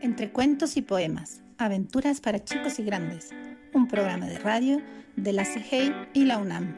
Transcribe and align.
Entre 0.00 0.30
cuentos 0.30 0.76
y 0.76 0.82
poemas, 0.82 1.42
aventuras 1.58 2.20
para 2.20 2.44
chicos 2.44 2.78
y 2.78 2.84
grandes, 2.84 3.30
un 3.74 3.88
programa 3.88 4.26
de 4.26 4.38
radio 4.38 4.80
de 5.16 5.32
la 5.32 5.42
CGI 5.42 5.92
y 6.12 6.24
la 6.24 6.38
UNAM. 6.38 6.72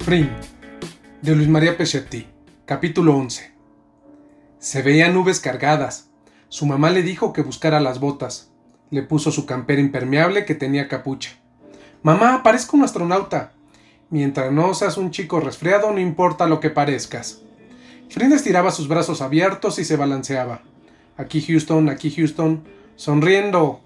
Frin, 0.00 0.28
de 1.22 1.34
Luis 1.34 1.48
María 1.48 1.78
Pechetti, 1.78 2.26
capítulo 2.66 3.16
11. 3.16 3.50
Se 4.58 4.82
veían 4.82 5.14
nubes 5.14 5.40
cargadas. 5.40 6.10
Su 6.50 6.66
mamá 6.66 6.90
le 6.90 7.02
dijo 7.02 7.32
que 7.32 7.40
buscara 7.40 7.80
las 7.80 7.98
botas. 7.98 8.52
Le 8.90 9.02
puso 9.02 9.32
su 9.32 9.46
campera 9.46 9.80
impermeable 9.80 10.44
que 10.44 10.54
tenía 10.54 10.86
capucha. 10.86 11.30
Mamá, 12.02 12.42
parezco 12.42 12.76
un 12.76 12.84
astronauta. 12.84 13.54
Mientras 14.10 14.52
no 14.52 14.74
seas 14.74 14.98
un 14.98 15.12
chico 15.12 15.40
resfriado, 15.40 15.90
no 15.92 15.98
importa 15.98 16.46
lo 16.46 16.60
que 16.60 16.68
parezcas. 16.68 17.40
Frin 18.12 18.30
estiraba 18.34 18.70
sus 18.72 18.88
brazos 18.88 19.22
abiertos 19.22 19.78
y 19.78 19.86
se 19.86 19.96
balanceaba. 19.96 20.60
Aquí 21.16 21.40
Houston, 21.40 21.88
aquí 21.88 22.10
Houston, 22.10 22.62
sonriendo. 22.94 23.80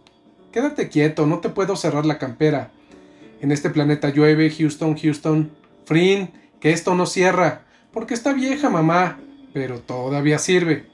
Quédate 0.51 0.89
quieto, 0.89 1.27
no 1.27 1.39
te 1.39 1.49
puedo 1.49 1.77
cerrar 1.77 2.05
la 2.05 2.19
campera. 2.19 2.73
En 3.41 3.53
este 3.53 3.71
planeta 3.71 4.09
llueve, 4.09 4.51
Houston, 4.51 4.99
Houston. 4.99 5.53
Frin, 5.85 6.33
que 6.59 6.73
esto 6.73 6.97
no 6.97 7.07
cierra, 7.07 7.63
porque 7.93 8.15
está 8.15 8.33
vieja, 8.33 8.69
mamá, 8.69 9.21
pero 9.55 9.79
todavía 9.79 10.41
sirve. 10.41 10.87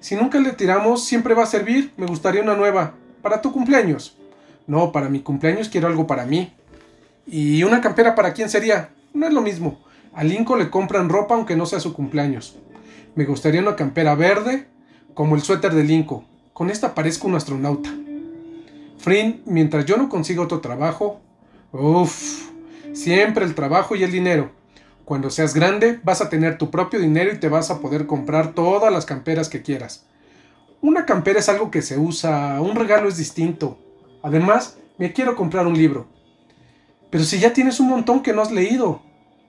Si 0.00 0.16
nunca 0.16 0.40
le 0.40 0.50
tiramos, 0.50 1.04
siempre 1.04 1.34
va 1.34 1.44
a 1.44 1.46
servir. 1.46 1.92
Me 1.96 2.06
gustaría 2.06 2.42
una 2.42 2.56
nueva. 2.56 2.94
Para 3.22 3.40
tu 3.40 3.52
cumpleaños. 3.52 4.16
No, 4.66 4.90
para 4.90 5.08
mi 5.08 5.20
cumpleaños 5.20 5.68
quiero 5.68 5.86
algo 5.86 6.08
para 6.08 6.26
mí. 6.26 6.52
¿Y 7.24 7.62
una 7.62 7.80
campera 7.80 8.16
para 8.16 8.32
quién 8.32 8.50
sería? 8.50 8.90
No 9.14 9.28
es 9.28 9.32
lo 9.32 9.42
mismo. 9.42 9.78
A 10.12 10.24
Lincoln 10.24 10.58
le 10.58 10.70
compran 10.70 11.08
ropa 11.08 11.36
aunque 11.36 11.54
no 11.54 11.66
sea 11.66 11.78
su 11.78 11.92
cumpleaños. 11.92 12.58
Me 13.20 13.26
gustaría 13.26 13.60
una 13.60 13.76
campera 13.76 14.14
verde, 14.14 14.66
como 15.12 15.34
el 15.34 15.42
suéter 15.42 15.74
de 15.74 15.84
Lincoln. 15.84 16.24
Con 16.54 16.70
esta 16.70 16.94
parezco 16.94 17.28
un 17.28 17.34
astronauta. 17.34 17.90
Frin, 18.96 19.42
mientras 19.44 19.84
yo 19.84 19.98
no 19.98 20.08
consiga 20.08 20.40
otro 20.40 20.60
trabajo. 20.60 21.20
Uff, 21.70 22.48
siempre 22.94 23.44
el 23.44 23.54
trabajo 23.54 23.94
y 23.94 24.04
el 24.04 24.10
dinero. 24.10 24.52
Cuando 25.04 25.28
seas 25.28 25.52
grande, 25.52 26.00
vas 26.02 26.22
a 26.22 26.30
tener 26.30 26.56
tu 26.56 26.70
propio 26.70 26.98
dinero 26.98 27.30
y 27.30 27.38
te 27.38 27.50
vas 27.50 27.70
a 27.70 27.80
poder 27.80 28.06
comprar 28.06 28.54
todas 28.54 28.90
las 28.90 29.04
camperas 29.04 29.50
que 29.50 29.60
quieras. 29.60 30.06
Una 30.80 31.04
campera 31.04 31.40
es 31.40 31.50
algo 31.50 31.70
que 31.70 31.82
se 31.82 31.98
usa, 31.98 32.58
un 32.62 32.74
regalo 32.74 33.06
es 33.06 33.18
distinto. 33.18 33.78
Además, 34.22 34.78
me 34.96 35.12
quiero 35.12 35.36
comprar 35.36 35.66
un 35.66 35.76
libro. 35.76 36.08
Pero 37.10 37.24
si 37.24 37.38
ya 37.38 37.52
tienes 37.52 37.80
un 37.80 37.88
montón 37.90 38.22
que 38.22 38.32
no 38.32 38.40
has 38.40 38.50
leído. 38.50 39.02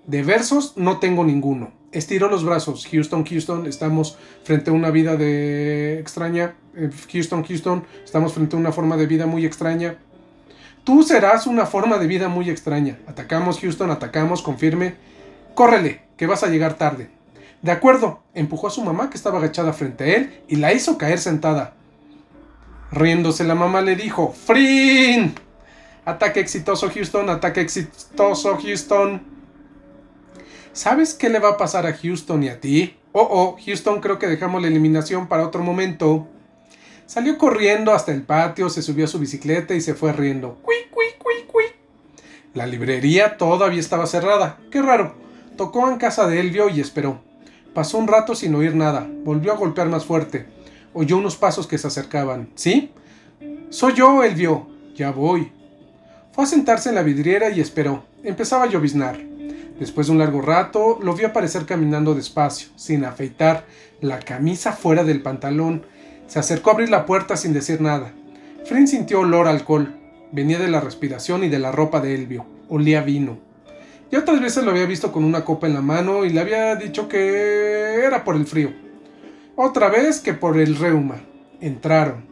De 0.08 0.24
versos 0.24 0.76
no 0.76 1.00
tengo 1.00 1.24
ninguno 1.24 1.80
estiró 1.92 2.30
los 2.30 2.44
brazos. 2.44 2.88
Houston, 2.92 3.26
Houston, 3.26 3.68
estamos 3.68 4.18
frente 4.44 4.70
a 4.70 4.74
una 4.74 4.92
vida 4.92 5.16
de 5.16 6.00
extraña. 6.00 6.56
Eh, 6.76 6.90
Houston, 7.12 7.44
Houston, 7.44 7.84
estamos 8.04 8.34
frente 8.34 8.56
a 8.56 8.60
una 8.60 8.72
forma 8.72 8.98
de 8.98 9.08
vida 9.08 9.26
muy 9.26 9.46
extraña. 9.46 9.98
Tú 10.84 11.04
serás 11.04 11.46
una 11.48 11.66
forma 11.66 11.98
de 11.98 12.08
vida 12.08 12.28
muy 12.28 12.50
extraña. 12.50 12.98
Atacamos, 13.08 13.60
Houston, 13.60 13.92
atacamos, 13.92 14.42
confirme. 14.42 14.96
Córrele, 15.54 16.02
que 16.18 16.28
vas 16.28 16.44
a 16.44 16.48
llegar 16.48 16.76
tarde. 16.76 17.10
De 17.62 17.72
acuerdo, 17.72 18.24
empujó 18.34 18.68
a 18.68 18.72
su 18.72 18.84
mamá 18.84 19.10
que 19.10 19.18
estaba 19.18 19.38
agachada 19.38 19.74
frente 19.74 20.04
a 20.04 20.16
él 20.16 20.42
y 20.48 20.56
la 20.56 20.74
hizo 20.74 20.98
caer 20.98 21.20
sentada. 21.20 21.74
Riéndose, 22.92 23.44
la 23.44 23.54
mamá 23.54 23.82
le 23.82 23.96
dijo: 23.96 24.34
¡Frin! 24.34 25.36
Ataque 26.04 26.40
exitoso, 26.40 26.90
Houston, 26.90 27.30
ataque 27.30 27.62
exitoso, 27.62 28.58
Houston. 28.58 29.22
¿Sabes 30.74 31.14
qué 31.14 31.30
le 31.30 31.40
va 31.40 31.50
a 31.50 31.58
pasar 31.58 31.86
a 31.86 31.94
Houston 31.94 32.44
y 32.44 32.50
a 32.50 32.62
ti? 32.62 32.96
Oh, 33.12 33.28
oh, 33.30 33.58
Houston, 33.66 34.00
creo 34.00 34.18
que 34.18 34.28
dejamos 34.28 34.62
la 34.62 34.70
eliminación 34.70 35.28
para 35.28 35.46
otro 35.46 35.64
momento. 35.64 36.28
Salió 37.06 37.38
corriendo 37.38 37.92
hasta 37.92 38.14
el 38.14 38.24
patio, 38.24 38.70
se 38.70 38.82
subió 38.82 39.04
a 39.04 39.10
su 39.10 39.20
bicicleta 39.20 39.76
y 39.76 39.82
se 39.82 39.96
fue 39.96 40.14
riendo. 40.14 40.60
¡Cui, 40.62 40.76
cui, 40.90 41.08
cui, 41.20 41.46
cui! 41.46 41.64
La 42.54 42.66
librería 42.66 43.36
todavía 43.36 43.82
estaba 43.82 44.08
cerrada. 44.08 44.60
¡Qué 44.72 44.82
raro! 44.82 45.14
Tocó 45.58 45.90
en 45.90 45.98
casa 45.98 46.26
de 46.28 46.40
Elvio 46.40 46.70
y 46.70 46.80
esperó. 46.80 47.20
Pasó 47.74 47.98
un 47.98 48.08
rato 48.08 48.34
sin 48.34 48.56
oír 48.56 48.74
nada. 48.74 49.10
Volvió 49.26 49.52
a 49.52 49.58
golpear 49.58 49.90
más 49.90 50.06
fuerte. 50.06 50.46
Oyó 50.94 51.18
unos 51.18 51.36
pasos 51.36 51.68
que 51.68 51.78
se 51.78 51.88
acercaban. 51.88 52.50
¿Sí? 52.56 52.92
Soy 53.70 53.94
yo, 53.94 54.24
Elvio. 54.24 54.68
Ya 54.96 55.12
voy. 55.12 55.52
Fue 56.32 56.46
a 56.46 56.48
sentarse 56.48 56.88
en 56.88 56.96
la 56.96 57.04
vidriera 57.04 57.50
y 57.50 57.60
esperó. 57.60 58.06
Empezaba 58.24 58.64
a 58.64 58.68
lloviznar. 58.68 59.31
Después 59.82 60.06
de 60.06 60.14
un 60.14 60.20
largo 60.20 60.42
rato, 60.42 61.00
lo 61.02 61.16
vio 61.16 61.30
aparecer 61.30 61.66
caminando 61.66 62.14
despacio, 62.14 62.70
sin 62.76 63.04
afeitar, 63.04 63.66
la 64.00 64.20
camisa 64.20 64.74
fuera 64.74 65.04
del 65.04 65.24
pantalón. 65.24 65.84
Se 66.28 66.38
acercó 66.38 66.70
a 66.70 66.74
abrir 66.74 66.90
la 66.90 67.08
puerta 67.08 67.36
sin 67.36 67.52
decir 67.52 67.82
nada. 67.82 68.14
Frin 68.66 68.88
sintió 68.88 69.22
olor 69.22 69.48
a 69.48 69.50
alcohol. 69.50 69.96
Venía 70.32 70.60
de 70.60 70.70
la 70.70 70.82
respiración 70.82 71.44
y 71.44 71.50
de 71.50 71.58
la 71.58 71.72
ropa 71.72 72.00
de 72.00 72.14
Elvio. 72.14 72.46
Olía 72.70 73.02
vino. 73.02 73.40
Ya 74.12 74.20
otras 74.20 74.40
veces 74.40 74.64
lo 74.64 74.70
había 74.70 74.86
visto 74.86 75.12
con 75.12 75.24
una 75.24 75.44
copa 75.44 75.66
en 75.66 75.74
la 75.74 75.82
mano 75.82 76.26
y 76.26 76.30
le 76.30 76.42
había 76.42 76.76
dicho 76.76 77.08
que 77.08 78.06
era 78.06 78.24
por 78.24 78.36
el 78.36 78.46
frío. 78.46 78.72
Otra 79.56 79.90
vez 79.90 80.20
que 80.20 80.36
por 80.36 80.60
el 80.60 80.76
reuma. 80.76 81.22
Entraron. 81.60 82.26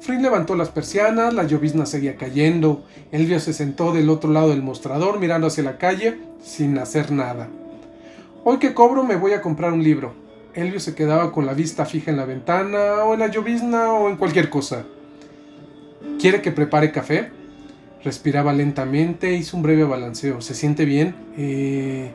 Frin 0.00 0.20
levantó 0.20 0.56
las 0.56 0.70
persianas, 0.70 1.32
la 1.32 1.44
llovizna 1.44 1.86
seguía 1.86 2.16
cayendo. 2.16 2.84
Elvio 3.12 3.38
se 3.38 3.52
sentó 3.52 3.92
del 3.92 4.10
otro 4.10 4.32
lado 4.32 4.48
del 4.50 4.64
mostrador 4.64 5.20
mirando 5.20 5.46
hacia 5.46 5.62
la 5.62 5.78
calle 5.78 6.27
sin 6.42 6.78
hacer 6.78 7.10
nada. 7.10 7.48
Hoy 8.44 8.58
que 8.58 8.74
cobro 8.74 9.04
me 9.04 9.16
voy 9.16 9.32
a 9.32 9.42
comprar 9.42 9.72
un 9.72 9.82
libro. 9.82 10.12
Elvio 10.54 10.80
se 10.80 10.94
quedaba 10.94 11.32
con 11.32 11.46
la 11.46 11.54
vista 11.54 11.84
fija 11.84 12.10
en 12.10 12.16
la 12.16 12.24
ventana 12.24 13.04
o 13.04 13.14
en 13.14 13.20
la 13.20 13.28
llovizna 13.28 13.92
o 13.92 14.08
en 14.08 14.16
cualquier 14.16 14.50
cosa. 14.50 14.84
¿Quiere 16.18 16.42
que 16.42 16.50
prepare 16.50 16.90
café? 16.90 17.30
Respiraba 18.02 18.52
lentamente, 18.52 19.34
hizo 19.34 19.56
un 19.56 19.62
breve 19.62 19.84
balanceo. 19.84 20.40
¿Se 20.40 20.54
siente 20.54 20.84
bien? 20.84 21.14
Eh, 21.36 22.10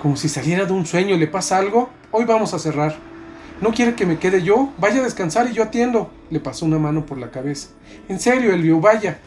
como 0.00 0.16
si 0.16 0.28
saliera 0.28 0.64
de 0.64 0.72
un 0.72 0.86
sueño. 0.86 1.16
¿Le 1.16 1.26
pasa 1.26 1.58
algo? 1.58 1.90
Hoy 2.10 2.24
vamos 2.24 2.54
a 2.54 2.58
cerrar. 2.58 2.96
¿No 3.60 3.72
quiere 3.72 3.94
que 3.94 4.06
me 4.06 4.18
quede 4.18 4.42
yo? 4.42 4.72
Vaya 4.78 5.00
a 5.00 5.04
descansar 5.04 5.48
y 5.50 5.52
yo 5.52 5.64
atiendo. 5.64 6.10
Le 6.30 6.38
pasó 6.40 6.64
una 6.64 6.78
mano 6.78 7.04
por 7.04 7.18
la 7.18 7.30
cabeza. 7.30 7.70
En 8.08 8.20
serio, 8.20 8.52
Elvio, 8.52 8.80
vaya. 8.80 9.18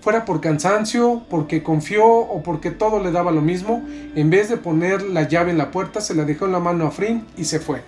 Fuera 0.00 0.24
por 0.24 0.40
cansancio, 0.40 1.22
porque 1.28 1.62
confió 1.62 2.06
o 2.06 2.42
porque 2.42 2.70
todo 2.70 3.02
le 3.02 3.12
daba 3.12 3.32
lo 3.32 3.42
mismo, 3.42 3.82
en 4.14 4.30
vez 4.30 4.48
de 4.48 4.56
poner 4.56 5.02
la 5.02 5.28
llave 5.28 5.50
en 5.50 5.58
la 5.58 5.70
puerta, 5.70 6.00
se 6.00 6.14
la 6.14 6.24
dejó 6.24 6.46
en 6.46 6.52
la 6.52 6.60
mano 6.60 6.86
a 6.86 6.90
Frin 6.90 7.26
y 7.36 7.44
se 7.44 7.60
fue. 7.60 7.82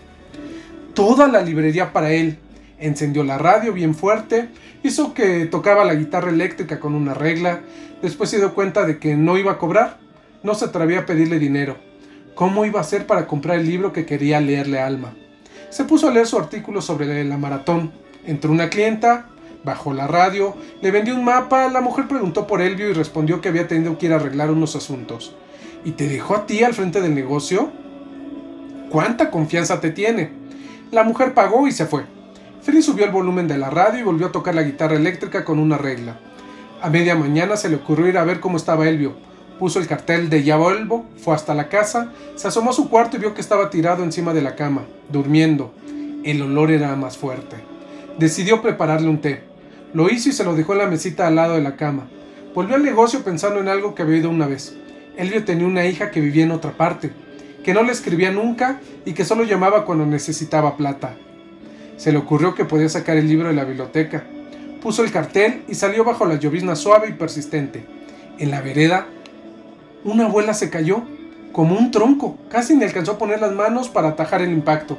Toda 0.95 1.27
la 1.27 1.41
librería 1.41 1.93
para 1.93 2.13
él. 2.13 2.39
Encendió 2.79 3.25
la 3.25 3.39
radio 3.39 3.73
bien 3.73 3.95
fuerte, 3.95 4.49
hizo 4.83 5.15
que 5.15 5.47
tocaba 5.47 5.85
la 5.85 5.95
guitarra 5.95 6.31
eléctrica 6.31 6.81
con 6.81 6.95
una 6.95 7.15
regla, 7.15 7.61
después 8.03 8.29
se 8.29 8.39
dio 8.39 8.55
cuenta 8.55 8.85
de 8.85 8.99
que 8.99 9.15
no 9.15 9.39
iba 9.39 9.53
a 9.53 9.59
cobrar, 9.59 9.99
no 10.43 10.55
se 10.55 10.65
atrevía 10.65 11.01
a 11.01 11.07
pedirle 11.07 11.39
dinero. 11.39 11.77
¿Cómo 12.35 12.65
iba 12.65 12.81
a 12.81 12.83
hacer 12.83 13.07
para 13.07 13.27
comprar 13.27 13.59
el 13.61 13.67
libro 13.67 13.93
que 13.93 14.05
quería 14.05 14.41
leerle 14.41 14.81
a 14.81 14.87
Alma? 14.87 15.15
Se 15.71 15.85
puso 15.85 16.09
a 16.09 16.11
leer 16.11 16.27
su 16.27 16.37
artículo 16.39 16.83
sobre 16.83 17.25
la 17.25 17.39
maratón. 17.39 17.93
Entró 18.27 18.51
una 18.51 18.69
clienta, 18.69 19.29
bajó 19.65 19.95
la 19.95 20.07
radio, 20.07 20.57
le 20.81 20.91
vendió 20.91 21.15
un 21.15 21.25
mapa, 21.25 21.69
la 21.69 21.81
mujer 21.81 22.09
preguntó 22.09 22.47
por 22.47 22.61
Elvio 22.61 22.89
y 22.91 22.93
respondió 22.93 23.41
que 23.41 23.49
había 23.49 23.69
tenido 23.69 23.99
que 23.99 24.07
ir 24.07 24.13
a 24.13 24.17
arreglar 24.17 24.51
unos 24.51 24.77
asuntos. 24.77 25.35
¿Y 25.85 25.93
te 25.93 26.09
dejó 26.09 26.37
a 26.37 26.47
ti 26.47 26.63
al 26.63 26.75
frente 26.75 27.01
del 27.01 27.15
negocio? 27.15 27.71
¿Cuánta 28.91 29.31
confianza 29.31 29.81
te 29.81 29.91
tiene? 29.91 30.31
La 30.91 31.05
mujer 31.05 31.35
pagó 31.35 31.67
y 31.67 31.73
se 31.73 31.87
fue. 31.87 32.05
Fri 32.63 32.83
subió 32.83 33.05
el 33.05 33.11
volumen 33.11 33.49
de 33.49 33.59
la 33.59 33.71
radio 33.71 34.01
y 34.01 34.05
volvió 34.05 34.29
a 34.29 34.33
tocar 34.33 34.55
la 34.55 34.63
guitarra 34.63 34.97
eléctrica 34.97 35.45
con 35.45 35.59
una 35.59 35.79
regla. 35.79 36.19
A 36.81 36.91
media 36.91 37.15
mañana 37.15 37.57
se 37.57 37.69
le 37.69 37.77
ocurrió 37.77 38.09
ir 38.09 38.19
a 38.19 38.25
ver 38.25 38.41
cómo 38.41 38.57
estaba 38.57 38.89
Elvio. 38.89 39.15
Puso 39.59 39.79
el 39.79 39.87
cartel 39.87 40.29
de 40.29 40.43
ya 40.43 40.59
fue 41.17 41.35
hasta 41.35 41.55
la 41.55 41.69
casa, 41.69 42.13
se 42.35 42.49
asomó 42.49 42.71
a 42.71 42.75
su 42.75 42.89
cuarto 42.89 43.17
y 43.17 43.21
vio 43.21 43.35
que 43.35 43.41
estaba 43.41 43.71
tirado 43.71 44.03
encima 44.03 44.35
de 44.35 44.43
la 44.43 44.57
cama, 44.57 44.83
durmiendo. 45.09 45.73
El 46.25 46.43
olor 46.43 46.71
era 46.71 46.95
más 46.97 47.17
fuerte. 47.17 47.57
Decidió 48.19 48.61
prepararle 48.61 49.09
un 49.09 49.21
té. 49.21 49.52
Lo 49.95 50.09
hizo 50.11 50.29
y 50.29 50.33
se 50.33 50.45
lo 50.45 50.55
dejó 50.55 50.73
en 50.73 50.79
la 50.79 50.87
mesita 50.87 51.27
al 51.27 51.37
lado 51.37 51.55
de 51.55 51.63
la 51.63 51.77
cama. 51.77 52.09
Volvió 52.55 52.77
al 52.77 52.83
negocio 52.83 53.23
pensando 53.23 53.61
en 53.61 53.69
algo 53.69 53.95
que 53.95 54.03
había 54.03 54.17
oído 54.17 54.31
una 54.31 54.47
vez. 54.47 54.75
Elvio 55.17 55.45
tenía 55.45 55.67
una 55.67 55.85
hija 55.87 56.11
que 56.11 56.21
vivía 56.21 56.45
en 56.45 56.51
otra 56.51 56.73
parte, 56.73 57.13
que 57.63 57.75
no 57.75 57.83
le 57.83 57.93
escribía 57.93 58.31
nunca 58.31 58.81
y 59.05 59.13
que 59.13 59.25
solo 59.25 59.45
llamaba 59.45 59.85
cuando 59.85 60.07
necesitaba 60.07 60.77
plata. 60.77 61.15
Se 61.97 62.13
le 62.13 62.19
ocurrió 62.19 62.55
que 62.55 62.65
podía 62.65 62.89
sacar 62.89 63.17
el 63.17 63.29
libro 63.29 63.49
de 63.49 63.55
la 63.55 63.65
biblioteca. 63.65 64.25
Puso 64.81 65.05
el 65.05 65.13
cartel 65.13 65.63
y 65.69 65.75
salió 65.75 66.05
bajo 66.05 66.27
la 66.27 66.37
llovizna 66.37 66.75
suave 66.75 67.09
y 67.09 67.13
persistente. 67.13 67.85
En 68.39 68.51
la 68.51 68.61
vereda 68.61 69.07
una 70.05 70.25
abuela 70.25 70.53
se 70.53 70.69
cayó, 70.69 71.03
como 71.53 71.79
un 71.79 71.93
tronco, 71.93 72.37
casi 72.49 72.75
ni 72.75 72.85
alcanzó 72.85 73.13
a 73.13 73.19
poner 73.19 73.41
las 73.41 73.53
manos 73.53 73.89
para 73.89 74.09
atajar 74.09 74.43
el 74.43 74.51
impacto. 74.51 74.99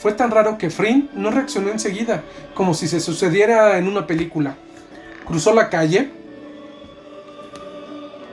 Fue 0.00 0.12
tan 0.12 0.30
raro 0.30 0.56
que 0.56 0.70
Frin 0.70 1.10
no 1.12 1.30
reaccionó 1.30 1.68
enseguida, 1.68 2.22
como 2.54 2.72
si 2.72 2.88
se 2.88 3.00
sucediera 3.00 3.76
en 3.76 3.86
una 3.86 4.06
película. 4.06 4.56
Cruzó 5.26 5.52
la 5.52 5.68
calle 5.68 6.10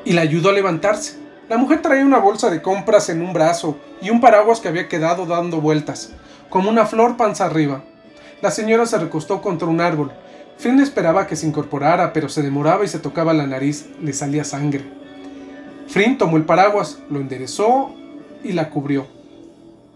y 0.05 0.13
la 0.13 0.21
ayudó 0.21 0.49
a 0.49 0.53
levantarse. 0.53 1.19
La 1.49 1.57
mujer 1.57 1.81
traía 1.81 2.05
una 2.05 2.19
bolsa 2.19 2.49
de 2.49 2.61
compras 2.61 3.09
en 3.09 3.21
un 3.21 3.33
brazo 3.33 3.77
y 4.01 4.11
un 4.11 4.21
paraguas 4.21 4.61
que 4.61 4.69
había 4.69 4.87
quedado 4.87 5.25
dando 5.25 5.59
vueltas. 5.59 6.13
como 6.49 6.69
una 6.69 6.85
flor 6.85 7.17
panza 7.17 7.45
arriba. 7.45 7.83
La 8.41 8.51
señora 8.51 8.85
se 8.85 8.97
recostó 8.97 9.41
contra 9.41 9.67
un 9.67 9.81
árbol. 9.81 10.13
Flynn 10.57 10.79
esperaba 10.79 11.27
que 11.27 11.35
se 11.35 11.45
incorporara, 11.45 12.13
pero 12.13 12.29
se 12.29 12.41
demoraba 12.41 12.85
y 12.85 12.87
se 12.87 12.99
tocaba 12.99 13.33
la 13.33 13.45
nariz, 13.45 13.89
le 14.01 14.13
salía 14.13 14.45
sangre. 14.45 14.85
Flynn 15.89 16.17
tomó 16.17 16.37
el 16.37 16.45
paraguas, 16.45 16.99
lo 17.09 17.19
enderezó 17.19 17.93
y 18.41 18.53
la 18.53 18.69
cubrió. 18.69 19.16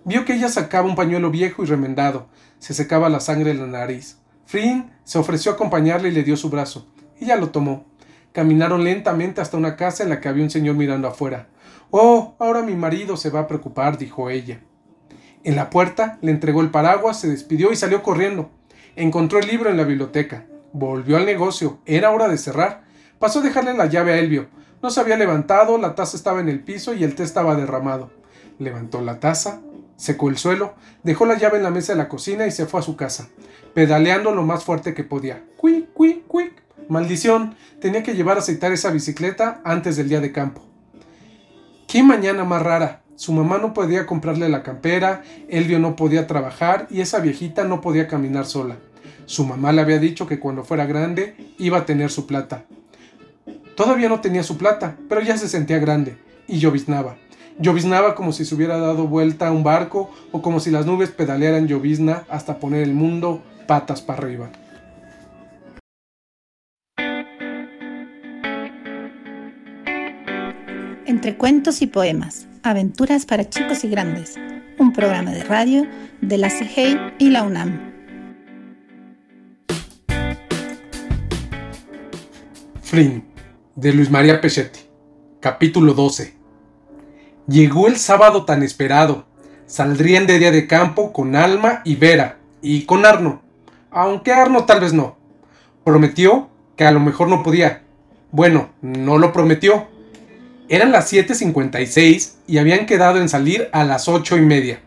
Vio 0.04 0.26
que 0.26 0.34
ella 0.34 0.50
sacaba 0.50 0.88
un 0.88 0.96
pañuelo 0.96 1.30
viejo 1.30 1.64
y 1.64 1.68
remendado, 1.68 2.28
se 2.58 2.74
secaba 2.74 3.10
la 3.10 3.20
sangre 3.20 3.52
en 3.52 3.60
la 3.60 3.68
nariz. 3.68 4.18
Flynn 4.46 4.92
se 5.04 5.20
ofreció 5.20 5.52
a 5.52 5.56
acompañarle 5.56 6.10
y 6.10 6.12
le 6.12 6.24
dio 6.24 6.36
su 6.38 6.50
brazo. 6.50 6.88
Ella 7.20 7.36
lo 7.36 7.50
tomó. 7.50 7.86
Caminaron 8.34 8.84
lentamente 8.84 9.42
hasta 9.42 9.58
una 9.58 9.76
casa 9.76 10.04
en 10.04 10.10
la 10.10 10.20
que 10.20 10.28
había 10.30 10.44
un 10.44 10.50
señor 10.50 10.76
mirando 10.76 11.08
afuera. 11.08 11.48
Oh, 11.92 12.36
ahora 12.40 12.62
mi 12.62 12.76
marido 12.76 13.16
se 13.18 13.30
va 13.30 13.42
a 13.42 13.48
preocupar, 13.48 13.98
dijo 13.98 14.30
ella. 14.30 14.62
En 15.44 15.56
la 15.56 15.70
puerta 15.70 16.18
le 16.22 16.32
entregó 16.32 16.62
el 16.62 16.72
paraguas, 16.72 17.20
se 17.20 17.30
despidió 17.30 17.72
y 17.72 17.76
salió 17.76 18.02
corriendo. 18.04 18.50
Encontró 18.96 19.40
el 19.40 19.48
libro 19.48 19.70
en 19.70 19.78
la 19.78 19.84
biblioteca. 19.84 20.46
Volvió 20.74 21.18
al 21.18 21.26
negocio. 21.26 21.80
Era 21.86 22.12
hora 22.12 22.28
de 22.28 22.38
cerrar. 22.38 22.84
Pasó 23.20 23.40
a 23.40 23.44
dejarle 23.44 23.74
la 23.74 23.86
llave 23.86 24.14
a 24.14 24.18
Elvio. 24.18 24.48
No 24.82 24.90
se 24.90 25.00
había 25.00 25.18
levantado, 25.18 25.78
la 25.78 25.96
taza 25.96 26.18
estaba 26.18 26.40
en 26.40 26.50
el 26.50 26.64
piso 26.64 26.94
y 26.94 27.04
el 27.04 27.16
té 27.16 27.24
estaba 27.24 27.56
derramado. 27.56 28.10
Levantó 28.58 29.02
la 29.02 29.20
taza, 29.20 29.62
secó 30.02 30.30
el 30.30 30.38
suelo, 30.38 30.74
dejó 31.04 31.28
la 31.28 31.38
llave 31.38 31.58
en 31.58 31.64
la 31.64 31.70
mesa 31.70 31.94
de 31.94 32.00
la 32.00 32.10
cocina 32.10 32.48
y 32.48 32.52
se 32.52 32.66
fue 32.66 32.80
a 32.80 32.84
su 32.84 32.96
casa, 32.96 33.30
pedaleando 33.76 34.32
lo 34.32 34.42
más 34.42 34.64
fuerte 34.64 34.96
que 34.96 35.04
podía. 35.04 35.44
¡Cuic, 35.58 35.94
cuic, 35.94 36.26
cuic! 36.26 36.54
Maldición, 36.90 37.56
tenía 37.80 38.02
que 38.02 38.16
llevar 38.16 38.38
a 38.38 38.40
aceitar 38.40 38.72
esa 38.72 38.90
bicicleta 38.90 39.62
antes 39.64 39.98
del 39.98 40.10
día 40.10 40.20
de 40.20 40.32
campo. 40.32 40.64
¡Qué 41.88 42.02
mañana 42.02 42.44
más 42.46 42.64
rara! 42.64 43.04
Su 43.16 43.32
mamá 43.32 43.60
no 43.60 43.76
podía 43.76 44.08
comprarle 44.08 44.50
la 44.50 44.64
campera, 44.64 45.22
Elvio 45.48 45.78
no 45.78 45.96
podía 45.96 46.26
trabajar 46.26 46.88
y 46.90 47.02
esa 47.02 47.20
viejita 47.20 47.66
no 47.66 47.80
podía 47.80 48.08
caminar 48.08 48.48
sola. 48.48 48.78
Su 49.28 49.46
mamá 49.46 49.72
le 49.72 49.82
había 49.82 50.00
dicho 50.00 50.26
que 50.26 50.40
cuando 50.40 50.64
fuera 50.64 50.88
grande 50.88 51.36
iba 51.60 51.78
a 51.78 51.86
tener 51.86 52.10
su 52.10 52.26
plata. 52.26 52.66
Todavía 53.76 54.10
no 54.10 54.20
tenía 54.20 54.42
su 54.42 54.58
plata, 54.58 54.98
pero 55.08 55.22
ya 55.22 55.38
se 55.38 55.48
sentía 55.48 55.78
grande 55.78 56.18
y 56.48 56.58
lloviznaba. 56.58 57.18
Lloviznaba 57.60 58.16
como 58.16 58.32
si 58.32 58.46
se 58.46 58.56
hubiera 58.56 58.78
dado 58.78 59.08
vuelta 59.08 59.48
a 59.48 59.52
un 59.52 59.64
barco 59.64 60.12
o 60.32 60.42
como 60.42 60.60
si 60.60 60.72
las 60.72 60.86
nubes 60.86 61.12
pedalearan 61.12 61.68
llovizna 61.68 62.24
hasta 62.30 62.60
poner 62.60 62.84
el 62.84 62.94
mundo 62.94 63.42
patas 63.68 64.02
para 64.02 64.24
arriba. 64.24 64.50
Entre 71.06 71.36
cuentos 71.38 71.82
y 71.82 71.88
poemas, 71.88 72.48
aventuras 72.64 73.26
para 73.26 73.50
chicos 73.50 73.84
y 73.84 73.90
grandes, 73.90 74.40
un 74.80 74.94
programa 74.94 75.32
de 75.32 75.44
radio 75.44 75.86
de 76.22 76.38
la 76.38 76.50
CGI 76.50 76.98
y 77.20 77.30
la 77.30 77.44
UNAM. 77.44 77.92
Flynn, 82.82 83.24
de 83.76 83.94
Luis 83.94 84.10
María 84.10 84.42
Pechetti, 84.42 84.80
capítulo 85.40 85.94
12. 85.94 86.41
Llegó 87.52 87.90
el 87.90 87.98
sábado 87.98 88.46
tan 88.46 88.64
esperado. 88.64 89.26
Saldrían 89.66 90.26
de 90.26 90.40
día 90.40 90.52
de 90.52 90.68
campo 90.68 91.12
con 91.12 91.36
Alma 91.36 91.82
y 91.84 91.98
Vera, 91.98 92.38
y 92.62 92.86
con 92.86 93.06
Arno, 93.06 93.42
aunque 93.92 94.32
Arno 94.32 94.64
tal 94.64 94.80
vez 94.80 94.94
no. 94.94 95.18
Prometió 95.84 96.48
que 96.78 96.86
a 96.86 96.94
lo 96.94 97.02
mejor 97.02 97.28
no 97.28 97.44
podía. 97.44 97.82
Bueno, 98.32 98.70
no 98.82 99.18
lo 99.18 99.34
prometió, 99.34 99.88
eran 100.70 100.94
las 100.94 101.12
7.56 101.12 102.36
y 102.48 102.58
habían 102.58 102.86
quedado 102.86 103.20
en 103.20 103.28
salir 103.28 103.68
a 103.74 103.84
las 103.84 104.08
ocho 104.08 104.38
y 104.38 104.42
media. 104.42 104.80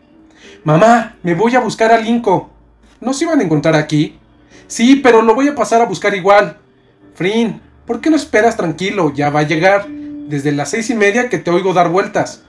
Mamá, 0.63 1.17
me 1.21 1.35
voy 1.35 1.55
a 1.55 1.59
buscar 1.59 1.91
a 1.91 1.99
Linko. 1.99 2.49
¿No 2.99 3.13
se 3.13 3.25
iban 3.25 3.41
a 3.41 3.43
encontrar 3.43 3.75
aquí? 3.75 4.17
Sí, 4.65 4.95
pero 4.95 5.21
lo 5.21 5.35
voy 5.35 5.49
a 5.49 5.55
pasar 5.55 5.83
a 5.83 5.85
buscar 5.85 6.15
igual. 6.15 6.57
Frin, 7.13 7.61
¿por 7.85 8.01
qué 8.01 8.09
no 8.09 8.15
esperas 8.15 8.57
tranquilo? 8.57 9.13
Ya 9.13 9.29
va 9.29 9.41
a 9.41 9.47
llegar. 9.47 9.87
Desde 9.87 10.51
las 10.51 10.71
seis 10.71 10.89
y 10.89 10.95
media 10.95 11.29
que 11.29 11.37
te 11.37 11.51
oigo 11.51 11.71
dar 11.71 11.89
vueltas. 11.89 12.44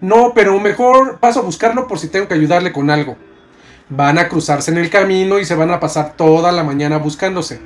No, 0.00 0.32
pero 0.34 0.58
mejor 0.60 1.18
paso 1.18 1.40
a 1.40 1.42
buscarlo 1.42 1.86
por 1.86 1.98
si 1.98 2.08
tengo 2.08 2.28
que 2.28 2.34
ayudarle 2.34 2.72
con 2.72 2.90
algo. 2.90 3.16
Van 3.88 4.18
a 4.18 4.28
cruzarse 4.28 4.70
en 4.70 4.78
el 4.78 4.90
camino 4.90 5.38
y 5.38 5.44
se 5.44 5.54
van 5.54 5.70
a 5.70 5.80
pasar 5.80 6.14
toda 6.16 6.52
la 6.52 6.64
mañana 6.64 6.98
buscándose. 6.98 7.60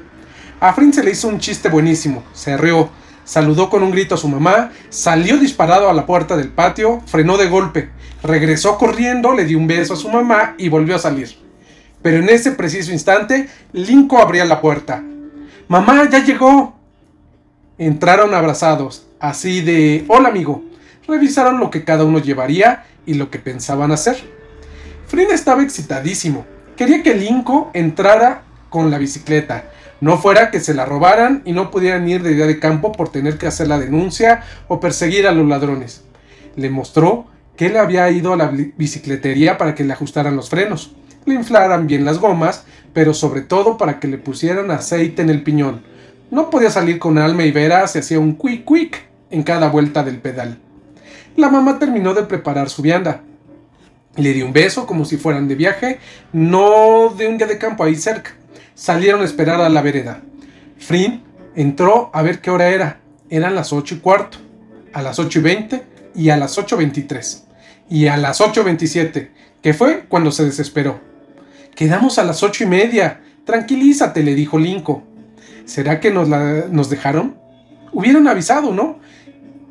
A 0.60 0.72
Frin 0.72 0.92
se 0.92 1.04
le 1.04 1.10
hizo 1.10 1.28
un 1.28 1.38
chiste 1.38 1.68
buenísimo. 1.68 2.22
Se 2.32 2.56
rió 2.56 2.90
saludó 3.24 3.70
con 3.70 3.82
un 3.82 3.90
grito 3.90 4.14
a 4.14 4.18
su 4.18 4.28
mamá, 4.28 4.70
salió 4.90 5.38
disparado 5.38 5.88
a 5.88 5.94
la 5.94 6.06
puerta 6.06 6.36
del 6.36 6.48
patio, 6.48 7.02
frenó 7.06 7.36
de 7.36 7.48
golpe, 7.48 7.90
regresó 8.22 8.78
corriendo, 8.78 9.32
le 9.32 9.44
dio 9.44 9.58
un 9.58 9.66
beso 9.66 9.94
a 9.94 9.96
su 9.96 10.08
mamá 10.08 10.54
y 10.58 10.68
volvió 10.68 10.94
a 10.94 11.00
salir. 11.00 11.36
Pero 12.02 12.18
en 12.18 12.28
ese 12.28 12.52
preciso 12.52 12.92
instante, 12.92 13.48
Linko 13.72 14.18
abría 14.18 14.44
la 14.44 14.60
puerta. 14.60 15.02
¡Mamá, 15.68 16.08
ya 16.10 16.22
llegó! 16.22 16.76
Entraron 17.78 18.34
abrazados, 18.34 19.06
así 19.18 19.62
de 19.62 20.04
Hola 20.08 20.28
amigo. 20.28 20.62
Revisaron 21.06 21.60
lo 21.60 21.70
que 21.70 21.84
cada 21.84 22.04
uno 22.04 22.18
llevaría 22.18 22.84
y 23.06 23.14
lo 23.14 23.30
que 23.30 23.38
pensaban 23.38 23.92
hacer. 23.92 24.16
Frida 25.06 25.34
estaba 25.34 25.62
excitadísimo. 25.62 26.46
Quería 26.76 27.02
que 27.02 27.14
Linko 27.14 27.70
entrara 27.74 28.42
con 28.70 28.90
la 28.90 28.98
bicicleta, 28.98 29.70
no 30.00 30.18
fuera 30.18 30.50
que 30.50 30.60
se 30.60 30.74
la 30.74 30.84
robaran 30.84 31.42
y 31.44 31.52
no 31.52 31.70
pudieran 31.70 32.08
ir 32.08 32.22
de 32.22 32.34
día 32.34 32.46
de 32.46 32.58
campo 32.58 32.92
por 32.92 33.10
tener 33.10 33.38
que 33.38 33.46
hacer 33.46 33.68
la 33.68 33.78
denuncia 33.78 34.42
o 34.66 34.80
perseguir 34.80 35.26
a 35.26 35.32
los 35.32 35.46
ladrones. 35.46 36.04
Le 36.56 36.70
mostró 36.70 37.26
que 37.56 37.66
él 37.66 37.76
había 37.76 38.10
ido 38.10 38.32
a 38.32 38.36
la 38.36 38.48
bicicletería 38.48 39.56
para 39.56 39.74
que 39.74 39.84
le 39.84 39.92
ajustaran 39.92 40.36
los 40.36 40.50
frenos, 40.50 40.94
le 41.24 41.34
inflaran 41.34 41.86
bien 41.86 42.04
las 42.04 42.18
gomas, 42.18 42.64
pero 42.92 43.14
sobre 43.14 43.42
todo 43.42 43.78
para 43.78 44.00
que 44.00 44.08
le 44.08 44.18
pusieran 44.18 44.70
aceite 44.70 45.22
en 45.22 45.30
el 45.30 45.42
piñón. 45.42 45.82
No 46.30 46.50
podía 46.50 46.70
salir 46.70 46.98
con 46.98 47.18
alma 47.18 47.44
y 47.44 47.52
vera, 47.52 47.86
se 47.86 48.00
hacía 48.00 48.18
un 48.18 48.36
quick 48.36 48.64
quick 48.66 49.04
en 49.30 49.42
cada 49.42 49.68
vuelta 49.68 50.02
del 50.02 50.18
pedal. 50.18 50.58
La 51.36 51.48
mamá 51.48 51.78
terminó 51.78 52.14
de 52.14 52.22
preparar 52.22 52.70
su 52.70 52.82
vianda. 52.82 53.22
Le 54.16 54.32
dio 54.32 54.46
un 54.46 54.52
beso 54.52 54.86
como 54.86 55.04
si 55.04 55.16
fueran 55.16 55.48
de 55.48 55.56
viaje, 55.56 55.98
no 56.32 57.12
de 57.16 57.26
un 57.26 57.36
día 57.36 57.46
de 57.46 57.58
campo 57.58 57.82
ahí 57.82 57.96
cerca 57.96 58.32
salieron 58.74 59.22
a 59.22 59.24
esperar 59.24 59.60
a 59.60 59.68
la 59.68 59.82
vereda. 59.82 60.20
Frin 60.78 61.22
entró 61.54 62.10
a 62.12 62.22
ver 62.22 62.40
qué 62.40 62.50
hora 62.50 62.68
era. 62.68 63.00
Eran 63.30 63.54
las 63.54 63.72
ocho 63.72 63.94
y 63.94 63.98
cuarto, 63.98 64.38
a 64.92 65.02
las 65.02 65.18
ocho 65.18 65.38
y 65.38 65.42
veinte 65.42 65.82
y 66.14 66.30
a 66.30 66.36
las 66.36 66.58
ocho 66.58 66.76
veintitrés. 66.76 67.46
Y 67.88 68.06
a 68.06 68.16
las 68.16 68.40
ocho 68.40 68.64
veintisiete, 68.64 69.30
que 69.62 69.74
fue 69.74 70.04
cuando 70.08 70.32
se 70.32 70.44
desesperó. 70.44 71.00
Quedamos 71.74 72.18
a 72.18 72.24
las 72.24 72.42
ocho 72.42 72.64
y 72.64 72.66
media. 72.66 73.20
Tranquilízate, 73.44 74.22
le 74.22 74.34
dijo 74.34 74.58
Linko. 74.58 75.02
¿Será 75.64 76.00
que 76.00 76.10
nos, 76.10 76.28
nos 76.28 76.90
dejaron? 76.90 77.36
Hubieran 77.92 78.26
avisado, 78.26 78.72
¿no? 78.72 78.98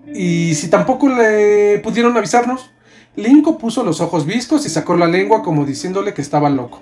Y 0.08 0.56
si 0.56 0.70
tampoco 0.70 1.10
le 1.10 1.80
pudieron 1.80 2.16
avisarnos. 2.18 2.72
Linko 3.16 3.58
puso 3.60 3.84
los 3.84 4.02
ojos 4.02 4.26
viscos 4.26 4.66
y 4.66 4.70
sacó 4.70 4.96
la 4.96 5.08
lengua 5.08 5.44
como 5.44 5.66
diciéndole 5.66 6.14
que 6.14 6.22
estaba 6.22 6.50
loco. 6.50 6.82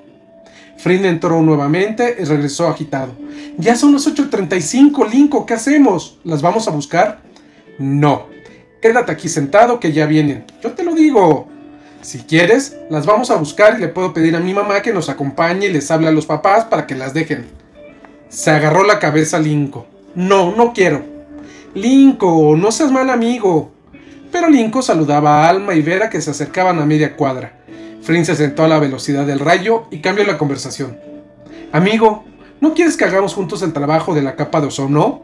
Frin 0.77 1.05
entró 1.05 1.41
nuevamente 1.41 2.15
y 2.19 2.23
regresó 2.23 2.67
agitado. 2.67 3.13
Ya 3.57 3.75
son 3.75 3.93
las 3.93 4.07
8.35, 4.07 5.09
Linko, 5.09 5.45
¿qué 5.45 5.53
hacemos? 5.53 6.19
¿Las 6.23 6.41
vamos 6.41 6.67
a 6.67 6.71
buscar? 6.71 7.19
No. 7.77 8.27
Quédate 8.81 9.11
aquí 9.11 9.29
sentado 9.29 9.79
que 9.79 9.91
ya 9.91 10.05
vienen. 10.05 10.45
Yo 10.63 10.71
te 10.71 10.83
lo 10.83 10.95
digo. 10.95 11.47
Si 12.01 12.19
quieres, 12.19 12.77
las 12.89 13.05
vamos 13.05 13.29
a 13.29 13.35
buscar 13.35 13.75
y 13.77 13.81
le 13.81 13.89
puedo 13.89 14.11
pedir 14.11 14.35
a 14.35 14.39
mi 14.39 14.55
mamá 14.55 14.81
que 14.81 14.91
nos 14.91 15.07
acompañe 15.07 15.67
y 15.67 15.71
les 15.71 15.91
hable 15.91 16.07
a 16.07 16.11
los 16.11 16.25
papás 16.25 16.65
para 16.65 16.87
que 16.87 16.95
las 16.95 17.13
dejen. 17.13 17.45
Se 18.29 18.49
agarró 18.49 18.83
la 18.83 18.97
cabeza 18.97 19.37
Linko. 19.37 19.85
No, 20.15 20.55
no 20.55 20.73
quiero. 20.73 21.10
Linko, 21.73 22.55
no 22.57 22.71
seas 22.71 22.91
mal 22.91 23.09
amigo. 23.09 23.71
Pero 24.31 24.49
Linko 24.49 24.81
saludaba 24.81 25.45
a 25.45 25.49
Alma 25.49 25.73
y 25.73 25.81
Vera 25.81 26.09
que 26.09 26.21
se 26.21 26.31
acercaban 26.31 26.79
a 26.79 26.85
media 26.85 27.15
cuadra. 27.15 27.59
Flynn 28.01 28.25
se 28.25 28.35
sentó 28.35 28.63
a 28.63 28.67
la 28.67 28.79
velocidad 28.79 29.25
del 29.25 29.39
rayo 29.39 29.85
y 29.91 29.99
cambió 29.99 30.25
la 30.25 30.37
conversación. 30.37 30.97
Amigo, 31.71 32.23
¿no 32.59 32.73
quieres 32.73 32.97
que 32.97 33.05
hagamos 33.05 33.33
juntos 33.33 33.61
el 33.61 33.73
trabajo 33.73 34.13
de 34.13 34.21
la 34.21 34.35
capa 34.35 34.59
de 34.59 34.67
ozono? 34.67 35.21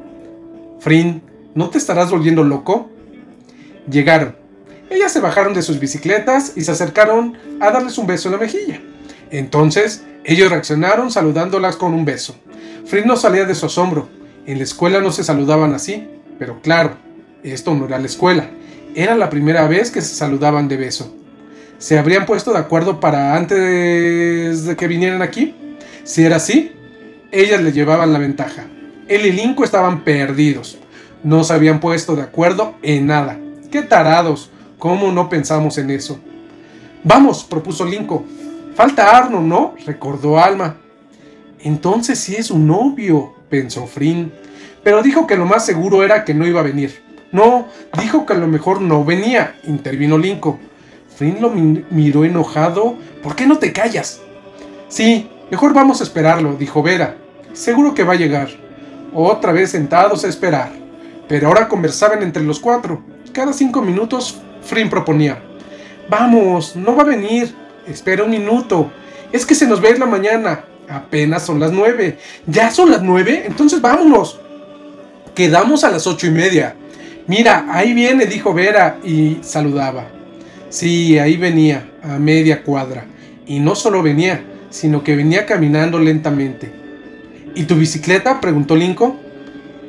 Frin, 0.80 1.22
¿no 1.56 1.70
te 1.70 1.78
estarás 1.78 2.12
volviendo 2.12 2.44
loco? 2.44 2.90
Llegaron. 3.90 4.36
Ellas 4.90 5.12
se 5.12 5.20
bajaron 5.20 5.54
de 5.54 5.64
sus 5.64 5.80
bicicletas 5.80 6.54
y 6.56 6.62
se 6.62 6.72
acercaron 6.72 7.38
a 7.60 7.72
darles 7.72 7.98
un 7.98 8.08
beso 8.08 8.30
en 8.30 8.34
la 8.34 8.40
mejilla. 8.40 8.82
Entonces, 9.32 10.04
ellos 10.24 10.50
reaccionaron 10.50 11.12
saludándolas 11.12 11.76
con 11.76 11.94
un 11.94 12.06
beso. 12.06 12.36
Frin 12.86 13.06
no 13.06 13.18
salía 13.18 13.46
de 13.46 13.56
su 13.56 13.66
asombro. 13.66 14.08
En 14.46 14.60
la 14.60 14.64
escuela 14.64 15.02
no 15.02 15.12
se 15.12 15.26
saludaban 15.26 15.74
así, 15.74 16.08
pero 16.38 16.62
claro, 16.62 16.98
esto 17.44 17.74
no 17.76 17.86
era 17.86 18.00
la 18.00 18.06
escuela. 18.06 18.50
Era 18.96 19.16
la 19.16 19.30
primera 19.30 19.68
vez 19.68 19.92
que 19.92 20.02
se 20.02 20.16
saludaban 20.16 20.68
de 20.68 20.78
beso 20.78 21.18
se 21.78 22.00
habrían 22.00 22.26
puesto 22.26 22.54
de 22.54 22.60
acuerdo 22.60 23.00
para 23.00 23.36
antes 23.36 24.66
de 24.66 24.76
que 24.76 24.88
vinieran 24.88 25.22
aquí. 25.22 25.56
Si 26.04 26.24
era 26.24 26.38
así, 26.38 26.72
ellas 27.32 27.62
le 27.62 27.72
llevaban 27.72 28.14
la 28.14 28.20
ventaja. 28.20 28.66
Él 29.08 29.26
y 29.26 29.32
Linko 29.32 29.64
estaban 29.64 30.04
perdidos. 30.04 30.78
No 31.24 31.44
se 31.44 31.54
habían 31.54 31.80
puesto 31.80 32.16
de 32.16 32.24
acuerdo 32.24 32.76
en 32.82 33.08
nada. 33.08 33.40
¡Qué 33.72 33.82
tarados! 33.82 34.50
¿Cómo 34.80 35.12
no 35.12 35.30
pensamos 35.30 35.78
en 35.78 35.90
eso? 35.90 36.20
Vamos, 37.04 37.44
propuso 37.44 37.86
Linko. 37.86 38.26
Falta 38.76 39.16
Arno, 39.16 39.42
¿no? 39.42 39.76
recordó 39.86 40.40
Alma. 40.40 40.78
Entonces 41.60 42.20
sí 42.20 42.36
es 42.36 42.52
un 42.52 42.68
novio, 42.68 43.34
pensó 43.50 43.88
Frin. 43.88 44.32
Pero 44.88 45.04
dijo 45.04 45.28
que 45.28 45.36
lo 45.36 45.46
más 45.46 45.66
seguro 45.66 46.02
era 46.02 46.24
que 46.24 46.34
no 46.34 46.48
iba 46.48 46.62
a 46.62 46.64
venir. 46.64 47.04
No, 47.34 47.68
dijo 48.00 48.26
que 48.26 48.32
a 48.32 48.38
lo 48.38 48.48
mejor 48.48 48.80
no 48.80 49.04
venía, 49.04 49.60
intervino 49.66 50.18
Linko. 50.18 50.60
Frin 51.14 51.42
lo 51.42 51.50
miró 51.50 52.24
enojado. 52.24 52.96
¿Por 53.22 53.36
qué 53.36 53.46
no 53.46 53.58
te 53.58 53.74
callas? 53.74 54.22
Sí, 54.88 55.30
mejor 55.52 55.74
vamos 55.74 56.00
a 56.00 56.06
esperarlo, 56.06 56.54
dijo 56.54 56.82
Vera. 56.82 57.18
Seguro 57.52 57.94
que 57.94 58.06
va 58.06 58.14
a 58.14 58.16
llegar. 58.16 58.48
Otra 59.14 59.52
vez 59.52 59.72
sentados 59.72 60.24
a 60.24 60.30
esperar. 60.30 60.72
Pero 61.28 61.50
ahora 61.50 61.68
conversaban 61.68 62.24
entre 62.24 62.44
los 62.44 62.62
cuatro. 62.62 63.04
Cada 63.34 63.52
cinco 63.52 63.82
minutos, 63.82 64.40
Frin 64.62 64.90
proponía. 64.90 65.38
Vamos, 66.08 66.78
no 66.78 66.96
va 66.96 67.02
a 67.02 67.08
venir. 67.08 67.54
Espera 67.86 68.24
un 68.24 68.30
minuto. 68.30 68.90
Es 69.34 69.46
que 69.46 69.54
se 69.54 69.68
nos 69.68 69.82
ve 69.82 69.90
en 69.90 70.00
la 70.00 70.06
mañana. 70.06 70.64
Apenas 70.88 71.46
son 71.46 71.60
las 71.60 71.74
nueve. 71.74 72.20
¿Ya 72.46 72.72
son 72.72 72.90
las 72.90 73.02
nueve? 73.02 73.44
Entonces 73.46 73.82
vámonos. 73.82 74.40
Quedamos 75.38 75.84
a 75.84 75.92
las 75.92 76.08
ocho 76.08 76.26
y 76.26 76.32
media. 76.32 76.74
Mira, 77.28 77.68
ahí 77.70 77.94
viene, 77.94 78.26
dijo 78.26 78.56
Vera 78.56 78.98
y 79.04 79.38
saludaba. 79.42 80.08
Sí, 80.70 81.20
ahí 81.20 81.38
venía, 81.38 81.92
a 82.02 82.18
media 82.18 82.64
cuadra. 82.64 83.06
Y 83.46 83.60
no 83.60 83.76
solo 83.76 84.02
venía, 84.02 84.44
sino 84.72 85.04
que 85.04 85.16
venía 85.16 85.46
caminando 85.46 86.00
lentamente. 86.00 86.72
¿Y 87.54 87.66
tu 87.66 87.76
bicicleta? 87.76 88.42
preguntó 88.42 88.76
Linko. 88.76 89.16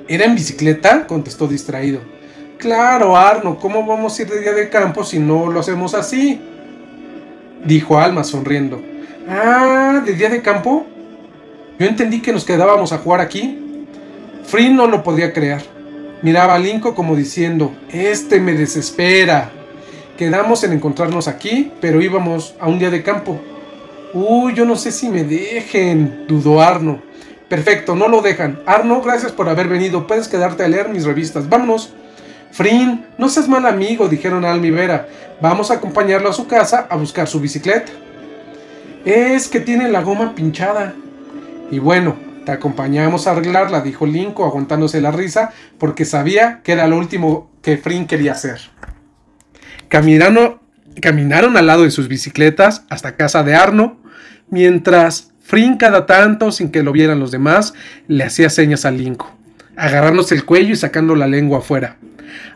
¿Era 0.06 0.26
en 0.26 0.34
bicicleta? 0.34 1.06
contestó 1.06 1.48
distraído. 1.48 2.00
Claro, 2.58 3.16
Arno, 3.16 3.58
¿cómo 3.58 3.86
vamos 3.86 4.18
a 4.18 4.22
ir 4.22 4.28
de 4.28 4.40
día 4.42 4.52
de 4.52 4.68
campo 4.68 5.02
si 5.02 5.18
no 5.18 5.50
lo 5.50 5.60
hacemos 5.60 5.94
así? 5.94 6.38
dijo 7.64 7.98
Alma 7.98 8.22
sonriendo. 8.22 8.82
Ah, 9.26 10.02
¿de 10.04 10.12
día 10.12 10.28
de 10.28 10.42
campo? 10.42 10.84
Yo 11.78 11.86
entendí 11.86 12.20
que 12.20 12.34
nos 12.34 12.44
quedábamos 12.44 12.92
a 12.92 12.98
jugar 12.98 13.22
aquí. 13.22 13.64
Frin 14.48 14.76
no 14.76 14.86
lo 14.86 15.02
podía 15.02 15.34
creer. 15.34 15.62
Miraba 16.22 16.54
a 16.54 16.58
Linko 16.58 16.94
como 16.94 17.14
diciendo, 17.14 17.76
este 17.92 18.40
me 18.40 18.54
desespera. 18.54 19.50
Quedamos 20.16 20.64
en 20.64 20.72
encontrarnos 20.72 21.28
aquí, 21.28 21.70
pero 21.82 22.00
íbamos 22.00 22.54
a 22.58 22.66
un 22.66 22.78
día 22.78 22.88
de 22.88 23.02
campo. 23.02 23.38
Uy, 24.14 24.54
yo 24.54 24.64
no 24.64 24.74
sé 24.76 24.90
si 24.90 25.10
me 25.10 25.22
dejen, 25.22 26.24
dudó 26.26 26.62
Arno. 26.62 27.02
Perfecto, 27.50 27.94
no 27.94 28.08
lo 28.08 28.22
dejan. 28.22 28.60
Arno, 28.64 29.02
gracias 29.02 29.32
por 29.32 29.50
haber 29.50 29.68
venido. 29.68 30.06
Puedes 30.06 30.28
quedarte 30.28 30.64
a 30.64 30.68
leer 30.68 30.88
mis 30.88 31.04
revistas. 31.04 31.46
Vámonos. 31.46 31.92
Frin, 32.50 33.04
no 33.18 33.28
seas 33.28 33.48
mal 33.48 33.66
amigo, 33.66 34.08
dijeron 34.08 34.46
a 34.46 34.52
Almi 34.52 34.70
Vera. 34.70 35.08
Vamos 35.42 35.70
a 35.70 35.74
acompañarlo 35.74 36.30
a 36.30 36.32
su 36.32 36.46
casa 36.46 36.86
a 36.88 36.96
buscar 36.96 37.28
su 37.28 37.38
bicicleta. 37.38 37.92
Es 39.04 39.46
que 39.46 39.60
tiene 39.60 39.90
la 39.90 40.00
goma 40.00 40.34
pinchada. 40.34 40.94
Y 41.70 41.80
bueno, 41.80 42.27
te 42.48 42.52
acompañamos 42.52 43.26
a 43.26 43.32
arreglarla, 43.32 43.82
dijo 43.82 44.06
Linko, 44.06 44.46
aguantándose 44.46 45.02
la 45.02 45.10
risa, 45.10 45.52
porque 45.76 46.06
sabía 46.06 46.62
que 46.64 46.72
era 46.72 46.88
lo 46.88 46.96
último 46.96 47.50
que 47.60 47.76
Frin 47.76 48.06
quería 48.06 48.32
hacer. 48.32 48.58
Caminaron, 49.88 50.58
caminaron 51.02 51.58
al 51.58 51.66
lado 51.66 51.82
de 51.82 51.90
sus 51.90 52.08
bicicletas 52.08 52.86
hasta 52.88 53.16
casa 53.16 53.42
de 53.42 53.54
Arno, 53.54 54.00
mientras 54.48 55.34
Frin 55.42 55.76
cada 55.76 56.06
tanto, 56.06 56.50
sin 56.50 56.70
que 56.70 56.82
lo 56.82 56.92
vieran 56.92 57.20
los 57.20 57.32
demás, 57.32 57.74
le 58.06 58.24
hacía 58.24 58.48
señas 58.48 58.86
a 58.86 58.92
Linko, 58.92 59.30
agarrándose 59.76 60.34
el 60.34 60.46
cuello 60.46 60.72
y 60.72 60.76
sacando 60.76 61.14
la 61.16 61.26
lengua 61.26 61.58
afuera. 61.58 61.98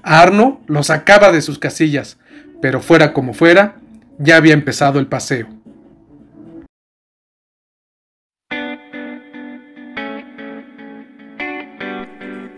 Arno 0.03 0.63
lo 0.69 0.83
sacaba 0.83 1.33
de 1.33 1.43
sus 1.43 1.59
casillas, 1.59 2.17
pero 2.63 2.81
fuera 2.81 3.13
como 3.13 3.35
fuera, 3.35 3.77
ya 4.19 4.39
había 4.39 4.55
empezado 4.55 4.99
el 4.99 5.07
paseo. 5.07 5.49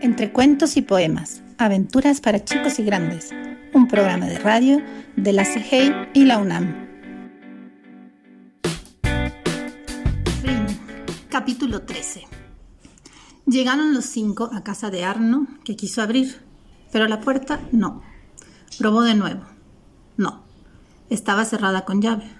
Entre 0.04 0.30
cuentos 0.30 0.76
y 0.76 0.82
poemas, 0.82 1.40
aventuras 1.56 2.20
para 2.20 2.44
chicos 2.44 2.78
y 2.78 2.82
grandes, 2.84 3.30
un 3.72 3.88
programa 3.88 4.26
de 4.26 4.38
radio 4.38 4.82
de 5.16 5.32
la 5.32 5.44
CGI 5.44 5.94
y 6.12 6.26
la 6.26 6.36
UNAM. 6.36 6.74
Capítulo 11.30 11.84
13. 11.84 12.24
Llegaron 13.46 13.94
los 13.94 14.04
cinco 14.04 14.50
a 14.52 14.62
casa 14.62 14.90
de 14.90 15.04
Arno, 15.04 15.46
que 15.64 15.74
quiso 15.74 16.02
abrir, 16.02 16.38
pero 16.92 17.08
la 17.08 17.20
puerta 17.22 17.60
no. 17.72 18.02
Probó 18.78 19.00
de 19.00 19.14
nuevo. 19.14 19.44
No. 20.18 20.42
Estaba 21.08 21.46
cerrada 21.46 21.86
con 21.86 22.02
llave. 22.02 22.30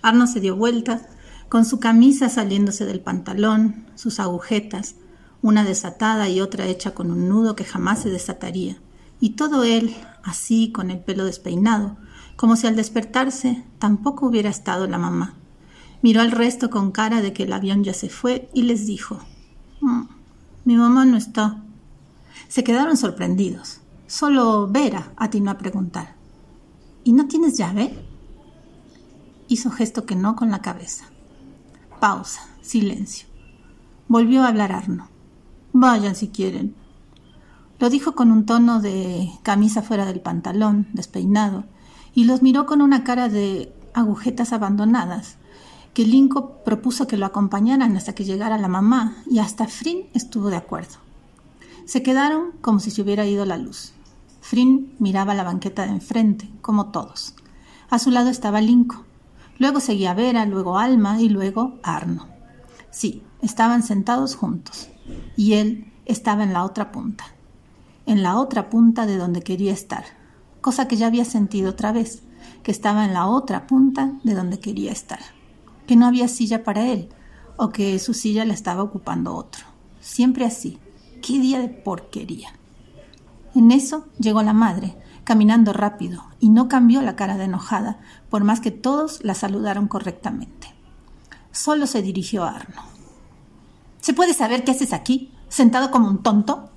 Arno 0.00 0.26
se 0.26 0.40
dio 0.40 0.56
vuelta, 0.56 1.06
con 1.50 1.66
su 1.66 1.80
camisa 1.80 2.30
saliéndose 2.30 2.86
del 2.86 3.00
pantalón, 3.00 3.84
sus 3.94 4.20
agujetas, 4.20 4.94
una 5.42 5.64
desatada 5.64 6.28
y 6.28 6.40
otra 6.40 6.66
hecha 6.66 6.92
con 6.92 7.10
un 7.10 7.28
nudo 7.28 7.56
que 7.56 7.64
jamás 7.64 8.02
se 8.02 8.10
desataría, 8.10 8.78
y 9.20 9.30
todo 9.30 9.64
él 9.64 9.94
así 10.22 10.70
con 10.72 10.90
el 10.90 11.00
pelo 11.00 11.24
despeinado, 11.24 11.96
como 12.36 12.56
si 12.56 12.66
al 12.66 12.76
despertarse 12.76 13.64
tampoco 13.78 14.26
hubiera 14.26 14.48
estado 14.48 14.86
la 14.86 14.98
mamá. 14.98 15.34
Miró 16.02 16.22
al 16.22 16.30
resto 16.30 16.70
con 16.70 16.90
cara 16.90 17.20
de 17.20 17.34
que 17.34 17.42
el 17.42 17.52
avión 17.52 17.84
ya 17.84 17.92
se 17.92 18.08
fue 18.08 18.48
y 18.54 18.62
les 18.62 18.86
dijo, 18.86 19.20
mm, 19.80 20.02
mi 20.64 20.76
mamá 20.76 21.04
no 21.04 21.18
está. 21.18 21.62
Se 22.48 22.64
quedaron 22.64 22.96
sorprendidos. 22.96 23.80
Solo 24.06 24.66
Vera 24.68 25.12
atinó 25.16 25.50
a 25.50 25.58
preguntar, 25.58 26.14
¿y 27.04 27.12
no 27.12 27.28
tienes 27.28 27.58
llave? 27.58 28.02
Hizo 29.46 29.70
gesto 29.70 30.06
que 30.06 30.16
no 30.16 30.36
con 30.36 30.50
la 30.50 30.62
cabeza. 30.62 31.04
Pausa, 32.00 32.48
silencio. 32.62 33.28
Volvió 34.08 34.42
a 34.42 34.48
hablar 34.48 34.72
Arno. 34.72 35.09
Vayan 35.72 36.16
si 36.16 36.28
quieren. 36.28 36.74
Lo 37.78 37.90
dijo 37.90 38.14
con 38.14 38.32
un 38.32 38.44
tono 38.44 38.80
de 38.80 39.30
camisa 39.42 39.82
fuera 39.82 40.04
del 40.04 40.20
pantalón, 40.20 40.88
despeinado, 40.92 41.64
y 42.12 42.24
los 42.24 42.42
miró 42.42 42.66
con 42.66 42.82
una 42.82 43.04
cara 43.04 43.28
de 43.28 43.72
agujetas 43.94 44.52
abandonadas, 44.52 45.36
que 45.94 46.04
Linko 46.04 46.62
propuso 46.64 47.06
que 47.06 47.16
lo 47.16 47.24
acompañaran 47.24 47.96
hasta 47.96 48.14
que 48.14 48.24
llegara 48.24 48.58
la 48.58 48.68
mamá, 48.68 49.16
y 49.30 49.38
hasta 49.38 49.68
Frin 49.68 50.08
estuvo 50.12 50.50
de 50.50 50.56
acuerdo. 50.56 50.96
Se 51.84 52.02
quedaron 52.02 52.52
como 52.60 52.80
si 52.80 52.90
se 52.90 53.02
hubiera 53.02 53.24
ido 53.24 53.46
la 53.46 53.56
luz. 53.56 53.92
Frin 54.40 54.94
miraba 54.98 55.34
la 55.34 55.44
banqueta 55.44 55.84
de 55.84 55.92
enfrente, 55.92 56.50
como 56.62 56.86
todos. 56.86 57.34
A 57.88 57.98
su 57.98 58.10
lado 58.10 58.28
estaba 58.28 58.60
Linko. 58.60 59.04
Luego 59.58 59.78
seguía 59.78 60.14
Vera, 60.14 60.46
luego 60.46 60.78
Alma 60.78 61.20
y 61.20 61.28
luego 61.28 61.78
Arno. 61.82 62.26
Sí, 62.90 63.22
estaban 63.40 63.82
sentados 63.84 64.34
juntos 64.34 64.90
y 65.36 65.54
él 65.54 65.92
estaba 66.06 66.42
en 66.42 66.52
la 66.52 66.64
otra 66.64 66.92
punta, 66.92 67.24
en 68.06 68.22
la 68.22 68.38
otra 68.38 68.70
punta 68.70 69.06
de 69.06 69.16
donde 69.16 69.42
quería 69.42 69.72
estar, 69.72 70.04
cosa 70.60 70.88
que 70.88 70.96
ya 70.96 71.06
había 71.06 71.24
sentido 71.24 71.70
otra 71.70 71.92
vez, 71.92 72.22
que 72.62 72.70
estaba 72.70 73.04
en 73.04 73.14
la 73.14 73.26
otra 73.26 73.66
punta 73.66 74.12
de 74.24 74.34
donde 74.34 74.60
quería 74.60 74.92
estar, 74.92 75.20
que 75.86 75.96
no 75.96 76.06
había 76.06 76.28
silla 76.28 76.64
para 76.64 76.86
él, 76.86 77.08
o 77.56 77.70
que 77.70 77.98
su 77.98 78.14
silla 78.14 78.44
la 78.44 78.54
estaba 78.54 78.82
ocupando 78.82 79.34
otro. 79.34 79.64
Siempre 80.00 80.46
así. 80.46 80.78
Qué 81.20 81.38
día 81.38 81.60
de 81.60 81.68
porquería. 81.68 82.48
En 83.54 83.70
eso 83.70 84.06
llegó 84.18 84.42
la 84.42 84.54
madre, 84.54 84.96
caminando 85.24 85.72
rápido, 85.72 86.24
y 86.38 86.48
no 86.48 86.68
cambió 86.68 87.02
la 87.02 87.16
cara 87.16 87.36
de 87.36 87.44
enojada, 87.44 88.00
por 88.30 88.44
más 88.44 88.60
que 88.60 88.70
todos 88.70 89.22
la 89.22 89.34
saludaron 89.34 89.88
correctamente. 89.88 90.74
Solo 91.52 91.86
se 91.86 92.00
dirigió 92.00 92.44
a 92.44 92.56
Arno. 92.56 92.99
¿Se 94.00 94.14
puede 94.14 94.34
saber 94.34 94.64
qué 94.64 94.70
haces 94.70 94.92
aquí, 94.92 95.30
sentado 95.48 95.90
como 95.90 96.08
un 96.08 96.22
tonto? 96.22 96.70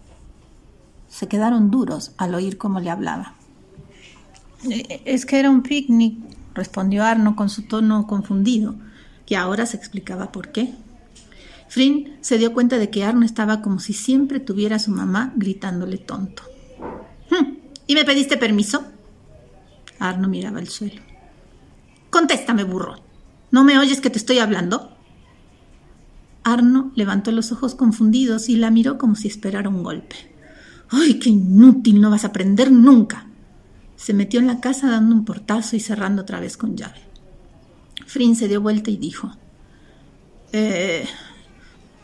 Se 1.07 1.27
quedaron 1.27 1.71
duros 1.71 2.11
al 2.17 2.35
oír 2.35 2.57
cómo 2.57 2.79
le 2.79 2.89
hablaba. 2.89 3.35
Eh, 4.69 5.01
es 5.05 5.25
que 5.25 5.39
era 5.39 5.49
un 5.49 5.61
picnic, 5.61 6.17
respondió 6.53 7.03
Arno 7.03 7.35
con 7.35 7.49
su 7.49 7.63
tono 7.63 8.07
confundido, 8.07 8.75
que 9.25 9.37
ahora 9.37 9.65
se 9.65 9.77
explicaba 9.77 10.31
por 10.31 10.51
qué. 10.51 10.73
Frin 11.69 12.17
se 12.21 12.37
dio 12.37 12.53
cuenta 12.53 12.77
de 12.77 12.89
que 12.89 13.03
Arno 13.03 13.25
estaba 13.25 13.61
como 13.61 13.79
si 13.79 13.93
siempre 13.93 14.39
tuviera 14.39 14.75
a 14.75 14.79
su 14.79 14.91
mamá 14.91 15.33
gritándole 15.35 15.97
tonto. 15.97 16.43
Hm, 17.29 17.57
¿Y 17.87 17.95
me 17.95 18.05
pediste 18.05 18.37
permiso? 18.37 18.83
Arno 19.99 20.27
miraba 20.27 20.59
el 20.59 20.67
suelo. 20.67 21.01
Contéstame, 22.09 22.63
burro. 22.63 22.95
¿No 23.49 23.63
me 23.63 23.79
oyes 23.79 24.01
que 24.01 24.09
te 24.09 24.17
estoy 24.17 24.39
hablando? 24.39 24.92
Arno 26.43 26.91
levantó 26.95 27.31
los 27.31 27.51
ojos 27.51 27.75
confundidos 27.75 28.49
y 28.49 28.57
la 28.57 28.71
miró 28.71 28.97
como 28.97 29.15
si 29.15 29.27
esperara 29.27 29.69
un 29.69 29.83
golpe. 29.83 30.15
¡Ay, 30.89 31.19
qué 31.19 31.29
inútil! 31.29 32.01
No 32.01 32.09
vas 32.09 32.23
a 32.23 32.27
aprender 32.27 32.71
nunca. 32.71 33.27
Se 33.95 34.13
metió 34.13 34.39
en 34.39 34.47
la 34.47 34.59
casa 34.59 34.89
dando 34.89 35.15
un 35.15 35.25
portazo 35.25 35.75
y 35.75 35.79
cerrando 35.79 36.23
otra 36.23 36.39
vez 36.39 36.57
con 36.57 36.75
llave. 36.75 37.01
Frin 38.05 38.35
se 38.35 38.47
dio 38.47 38.61
vuelta 38.61 38.91
y 38.91 38.97
dijo: 38.97 39.31
Eh. 40.51 41.07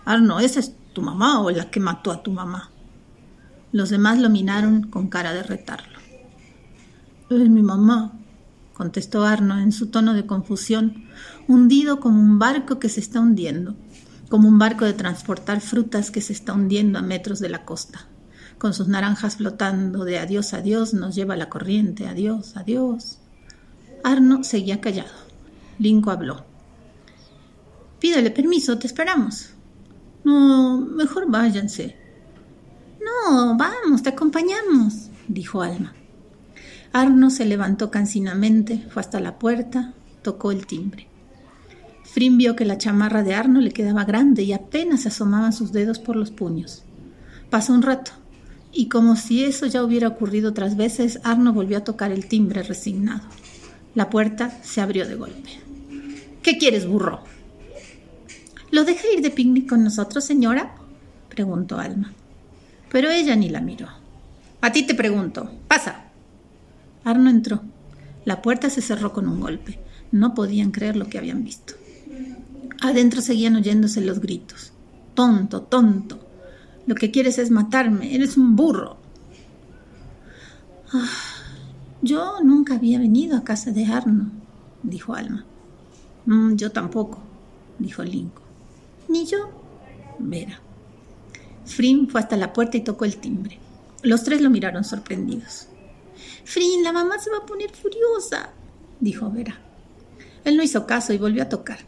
Arno, 0.05 0.39
¿esa 0.39 0.59
es 0.59 0.73
tu 0.93 1.01
mamá 1.01 1.41
o 1.41 1.51
la 1.51 1.69
que 1.69 1.79
mató 1.79 2.11
a 2.11 2.23
tu 2.23 2.31
mamá? 2.31 2.71
Los 3.71 3.89
demás 3.89 4.17
lo 4.17 4.29
miraron 4.29 4.83
con 4.83 5.07
cara 5.07 5.33
de 5.33 5.43
retarlo. 5.43 5.99
Es 7.29 7.49
mi 7.49 7.61
mamá, 7.61 8.13
contestó 8.73 9.23
Arno 9.23 9.59
en 9.59 9.71
su 9.71 9.87
tono 9.87 10.15
de 10.15 10.25
confusión, 10.25 11.03
hundido 11.47 11.99
como 11.99 12.19
un 12.19 12.39
barco 12.39 12.79
que 12.79 12.89
se 12.89 13.01
está 13.01 13.19
hundiendo, 13.19 13.75
como 14.29 14.47
un 14.47 14.59
barco 14.59 14.85
de 14.85 14.93
transportar 14.93 15.59
frutas 15.59 16.11
que 16.11 16.21
se 16.21 16.33
está 16.33 16.53
hundiendo 16.53 16.99
a 16.99 17.01
metros 17.01 17.39
de 17.39 17.49
la 17.49 17.65
costa, 17.65 18.07
con 18.57 18.73
sus 18.73 18.87
naranjas 18.87 19.37
flotando 19.37 20.05
de 20.05 20.19
adiós, 20.19 20.53
adiós, 20.53 20.93
nos 20.93 21.15
lleva 21.15 21.35
la 21.35 21.49
corriente, 21.49 22.07
adiós, 22.07 22.55
adiós. 22.55 23.19
Arno 24.03 24.43
seguía 24.43 24.79
callado. 24.79 25.09
Linco 25.79 26.11
habló. 26.11 26.45
Pídele 27.99 28.31
permiso, 28.31 28.77
te 28.77 28.87
esperamos. 28.87 29.49
No, 30.23 30.79
mejor 30.79 31.29
váyanse. 31.29 31.97
No, 33.03 33.57
vamos, 33.57 34.03
te 34.03 34.09
acompañamos, 34.09 35.09
dijo 35.27 35.61
Alma. 35.61 35.93
Arno 36.93 37.29
se 37.29 37.45
levantó 37.45 37.91
cansinamente, 37.91 38.85
fue 38.89 39.01
hasta 39.01 39.19
la 39.19 39.39
puerta, 39.39 39.93
tocó 40.21 40.51
el 40.51 40.65
timbre. 40.65 41.08
Frim 42.11 42.37
vio 42.37 42.55
que 42.55 42.65
la 42.65 42.77
chamarra 42.77 43.23
de 43.23 43.35
Arno 43.35 43.61
le 43.61 43.71
quedaba 43.71 44.03
grande 44.03 44.41
y 44.43 44.53
apenas 44.53 45.05
asomaban 45.05 45.53
sus 45.53 45.71
dedos 45.71 45.99
por 45.99 46.15
los 46.15 46.31
puños. 46.31 46.83
Pasó 47.51 47.71
un 47.73 47.83
rato, 47.83 48.11
y 48.71 48.89
como 48.89 49.15
si 49.15 49.43
eso 49.43 49.67
ya 49.67 49.83
hubiera 49.83 50.07
ocurrido 50.07 50.49
otras 50.49 50.75
veces, 50.75 51.19
Arno 51.23 51.53
volvió 51.53 51.77
a 51.77 51.83
tocar 51.83 52.11
el 52.11 52.27
timbre 52.27 52.63
resignado. 52.63 53.21
La 53.93 54.09
puerta 54.09 54.59
se 54.63 54.81
abrió 54.81 55.07
de 55.07 55.15
golpe. 55.15 55.49
¿Qué 56.41 56.57
quieres, 56.57 56.87
burro? 56.87 57.23
¿Lo 58.71 58.85
deja 58.85 59.07
ir 59.13 59.21
de 59.21 59.29
picnic 59.29 59.69
con 59.69 59.83
nosotros, 59.83 60.23
señora? 60.23 60.75
preguntó 61.29 61.79
Alma. 61.79 62.13
Pero 62.91 63.09
ella 63.09 63.35
ni 63.35 63.49
la 63.49 63.61
miró. 63.61 63.87
A 64.61 64.71
ti 64.71 64.83
te 64.83 64.95
pregunto. 64.95 65.51
Pasa. 65.67 66.05
Arno 67.03 67.29
entró. 67.29 67.61
La 68.25 68.41
puerta 68.41 68.69
se 68.69 68.81
cerró 68.81 69.13
con 69.13 69.27
un 69.27 69.39
golpe. 69.39 69.79
No 70.11 70.33
podían 70.33 70.71
creer 70.71 70.95
lo 70.95 71.07
que 71.07 71.17
habían 71.17 71.43
visto. 71.43 71.75
Adentro 72.81 73.21
seguían 73.21 73.55
oyéndose 73.55 74.01
los 74.01 74.19
gritos. 74.19 74.71
Tonto, 75.13 75.63
tonto. 75.63 76.19
Lo 76.85 76.95
que 76.95 77.11
quieres 77.11 77.37
es 77.37 77.51
matarme. 77.51 78.15
Eres 78.15 78.37
un 78.37 78.55
burro. 78.55 78.97
Ah, 80.91 81.09
yo 82.01 82.37
nunca 82.43 82.75
había 82.75 82.99
venido 82.99 83.37
a 83.37 83.43
casa 83.43 83.71
de 83.71 83.85
Arno, 83.85 84.31
dijo 84.81 85.13
Alma. 85.13 85.45
Mm, 86.25 86.55
yo 86.55 86.71
tampoco, 86.71 87.19
dijo 87.77 88.03
Linko. 88.03 88.41
Ni 89.07 89.25
yo, 89.25 89.49
Vera. 90.17 90.59
Frin 91.65 92.09
fue 92.09 92.21
hasta 92.21 92.37
la 92.37 92.53
puerta 92.53 92.77
y 92.77 92.81
tocó 92.81 93.05
el 93.05 93.17
timbre. 93.17 93.59
Los 94.01 94.23
tres 94.23 94.41
lo 94.41 94.49
miraron 94.49 94.83
sorprendidos. 94.83 95.67
Frin, 96.45 96.83
la 96.83 96.93
mamá 96.93 97.19
se 97.19 97.29
va 97.29 97.37
a 97.37 97.45
poner 97.45 97.71
furiosa, 97.71 98.49
dijo 98.99 99.29
Vera. 99.29 99.59
Él 100.45 100.57
no 100.57 100.63
hizo 100.63 100.87
caso 100.87 101.13
y 101.13 101.17
volvió 101.17 101.43
a 101.43 101.49
tocar. 101.49 101.79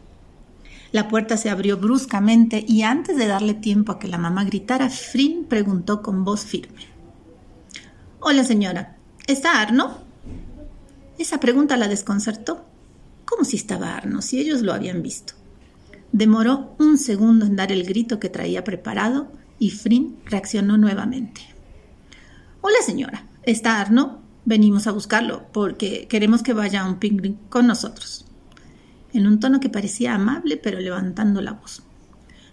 La 0.91 1.07
puerta 1.07 1.37
se 1.37 1.49
abrió 1.49 1.77
bruscamente 1.77 2.65
y 2.67 2.81
antes 2.81 3.15
de 3.15 3.27
darle 3.27 3.53
tiempo 3.53 3.93
a 3.93 3.99
que 3.99 4.09
la 4.09 4.17
mamá 4.17 4.43
gritara, 4.43 4.89
Frin 4.89 5.45
preguntó 5.45 6.01
con 6.01 6.25
voz 6.25 6.43
firme. 6.43 6.81
Hola 8.19 8.43
señora, 8.43 8.97
¿está 9.25 9.61
Arno? 9.61 9.99
Esa 11.17 11.39
pregunta 11.39 11.77
la 11.77 11.87
desconcertó. 11.87 12.65
¿Cómo 13.23 13.45
si 13.45 13.55
estaba 13.55 13.95
Arno, 13.95 14.21
si 14.21 14.39
ellos 14.39 14.61
lo 14.63 14.73
habían 14.73 15.01
visto? 15.01 15.33
Demoró 16.11 16.75
un 16.77 16.97
segundo 16.97 17.45
en 17.45 17.55
dar 17.55 17.71
el 17.71 17.85
grito 17.85 18.19
que 18.19 18.27
traía 18.27 18.65
preparado 18.65 19.31
y 19.59 19.69
Frin 19.69 20.17
reaccionó 20.25 20.77
nuevamente. 20.77 21.41
Hola 22.59 22.77
señora, 22.85 23.27
¿está 23.43 23.79
Arno? 23.79 24.19
Venimos 24.43 24.87
a 24.87 24.91
buscarlo 24.91 25.45
porque 25.53 26.07
queremos 26.09 26.43
que 26.43 26.51
vaya 26.51 26.81
a 26.81 26.89
un 26.89 26.99
picnic 26.99 27.37
con 27.47 27.65
nosotros. 27.65 28.25
En 29.13 29.27
un 29.27 29.39
tono 29.39 29.59
que 29.59 29.69
parecía 29.69 30.15
amable, 30.15 30.57
pero 30.57 30.79
levantando 30.79 31.41
la 31.41 31.53
voz. 31.53 31.83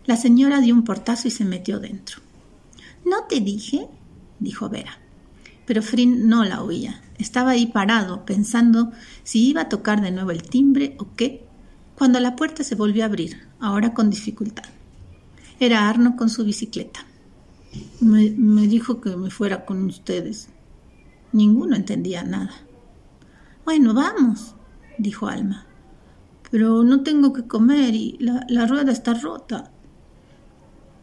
La 0.07 0.17
señora 0.17 0.61
dio 0.61 0.75
un 0.75 0.85
portazo 0.85 1.29
y 1.29 1.31
se 1.31 1.45
metió 1.45 1.79
dentro. 1.79 2.21
¿No 3.05 3.25
te 3.29 3.41
dije? 3.41 3.87
dijo 4.41 4.69
Vera. 4.69 4.99
Pero 5.67 5.83
Frin 5.83 6.29
no 6.29 6.45
la 6.45 6.63
oía. 6.63 7.03
Estaba 7.19 7.51
ahí 7.51 7.67
parado, 7.67 8.25
pensando 8.25 8.93
si 9.23 9.49
iba 9.49 9.63
a 9.63 9.69
tocar 9.69 10.01
de 10.01 10.11
nuevo 10.11 10.31
el 10.31 10.43
timbre 10.43 10.97
o 10.99 11.15
qué, 11.15 11.47
cuando 11.95 12.21
la 12.21 12.37
puerta 12.37 12.65
se 12.65 12.75
volvió 12.75 13.03
a 13.03 13.07
abrir, 13.07 13.49
ahora 13.61 13.93
con 13.93 14.09
dificultad. 14.09 14.65
Era 15.61 15.89
Arno 15.89 16.17
con 16.17 16.31
su 16.31 16.45
bicicleta. 16.45 17.05
Me, 18.01 18.31
me 18.31 18.67
dijo 18.67 19.01
que 19.01 19.17
me 19.17 19.31
fuera 19.31 19.65
con 19.67 19.85
ustedes, 19.85 20.49
Ninguno 21.33 21.77
entendía 21.77 22.25
nada. 22.25 22.53
Bueno, 23.65 23.93
vamos, 23.93 24.55
dijo 24.97 25.29
Alma. 25.29 25.67
Pero 26.51 26.83
no 26.83 27.03
tengo 27.03 27.33
que 27.33 27.47
comer 27.47 27.95
y 27.95 28.17
la, 28.21 28.67
rueda 28.67 28.93
está 28.93 29.15
rota. 29.15 29.71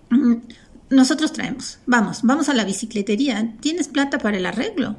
Mm, 0.10 0.36
nosotros 0.90 1.34
traemos. 1.34 1.80
Vamos, 1.86 2.22
vamos 2.24 2.50
a 2.50 2.54
la 2.54 2.66
bicicletería. 2.66 3.56
¿Tienes 3.60 3.88
plata 3.88 4.18
para 4.18 4.38
el 4.38 4.46
arreglo? 4.46 4.96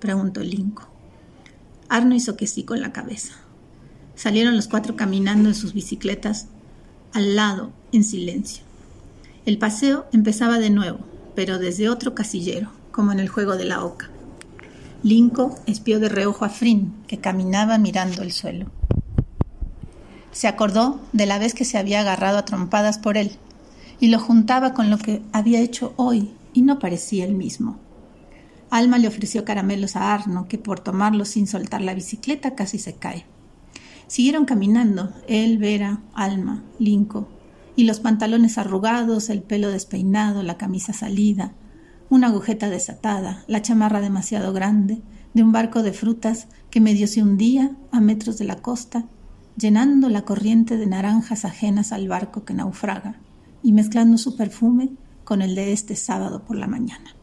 preguntó 0.00 0.40
Linko. 0.40 0.88
Arno 1.88 2.14
hizo 2.14 2.36
que 2.36 2.46
sí 2.46 2.64
con 2.64 2.80
la 2.80 2.92
cabeza. 2.92 3.34
Salieron 4.14 4.56
los 4.56 4.68
cuatro 4.68 4.96
caminando 4.96 5.48
en 5.48 5.54
sus 5.54 5.74
bicicletas 5.74 6.46
al 7.12 7.36
lado, 7.36 7.72
en 7.92 8.04
silencio. 8.04 8.64
El 9.46 9.58
paseo 9.58 10.06
empezaba 10.12 10.58
de 10.58 10.70
nuevo, 10.70 10.98
pero 11.34 11.58
desde 11.58 11.88
otro 11.88 12.14
casillero, 12.14 12.70
como 12.90 13.12
en 13.12 13.20
el 13.20 13.28
juego 13.28 13.56
de 13.56 13.64
la 13.64 13.84
oca. 13.84 14.10
Linco 15.02 15.56
espió 15.66 16.00
de 16.00 16.08
reojo 16.08 16.44
a 16.44 16.48
Frin, 16.48 16.92
que 17.06 17.18
caminaba 17.18 17.78
mirando 17.78 18.22
el 18.22 18.32
suelo. 18.32 18.70
Se 20.32 20.48
acordó 20.48 21.00
de 21.12 21.26
la 21.26 21.38
vez 21.38 21.54
que 21.54 21.64
se 21.64 21.78
había 21.78 22.00
agarrado 22.00 22.38
a 22.38 22.44
trompadas 22.44 22.98
por 22.98 23.16
él, 23.16 23.32
y 24.00 24.08
lo 24.08 24.20
juntaba 24.20 24.74
con 24.74 24.90
lo 24.90 24.98
que 24.98 25.22
había 25.32 25.60
hecho 25.60 25.92
hoy, 25.96 26.32
y 26.52 26.62
no 26.62 26.78
parecía 26.78 27.24
el 27.24 27.34
mismo. 27.34 27.78
Alma 28.70 28.98
le 28.98 29.08
ofreció 29.08 29.44
caramelos 29.44 29.96
a 29.96 30.12
Arno, 30.12 30.46
que 30.48 30.58
por 30.58 30.80
tomarlos 30.80 31.28
sin 31.28 31.46
soltar 31.46 31.80
la 31.80 31.94
bicicleta 31.94 32.54
casi 32.54 32.78
se 32.78 32.94
cae. 32.94 33.24
Siguieron 34.06 34.44
caminando, 34.44 35.12
él, 35.26 35.58
Vera, 35.58 36.00
Alma, 36.14 36.62
Linco, 36.78 37.28
y 37.76 37.84
los 37.84 38.00
pantalones 38.00 38.58
arrugados, 38.58 39.30
el 39.30 39.42
pelo 39.42 39.70
despeinado, 39.70 40.42
la 40.42 40.58
camisa 40.58 40.92
salida, 40.92 41.52
una 42.10 42.28
agujeta 42.28 42.70
desatada, 42.70 43.44
la 43.46 43.62
chamarra 43.62 44.00
demasiado 44.00 44.52
grande, 44.52 45.02
de 45.34 45.42
un 45.42 45.52
barco 45.52 45.82
de 45.82 45.92
frutas 45.92 46.48
que 46.70 46.80
medio 46.80 47.06
se 47.06 47.22
hundía 47.22 47.76
a 47.92 48.00
metros 48.00 48.38
de 48.38 48.44
la 48.44 48.56
costa, 48.56 49.04
llenando 49.58 50.08
la 50.08 50.22
corriente 50.22 50.76
de 50.76 50.86
naranjas 50.86 51.44
ajenas 51.44 51.92
al 51.92 52.08
barco 52.08 52.44
que 52.44 52.54
naufraga 52.54 53.16
y 53.62 53.72
mezclando 53.72 54.16
su 54.18 54.36
perfume 54.36 54.90
con 55.24 55.42
el 55.42 55.54
de 55.54 55.72
este 55.72 55.96
sábado 55.96 56.44
por 56.44 56.56
la 56.56 56.66
mañana. 56.66 57.14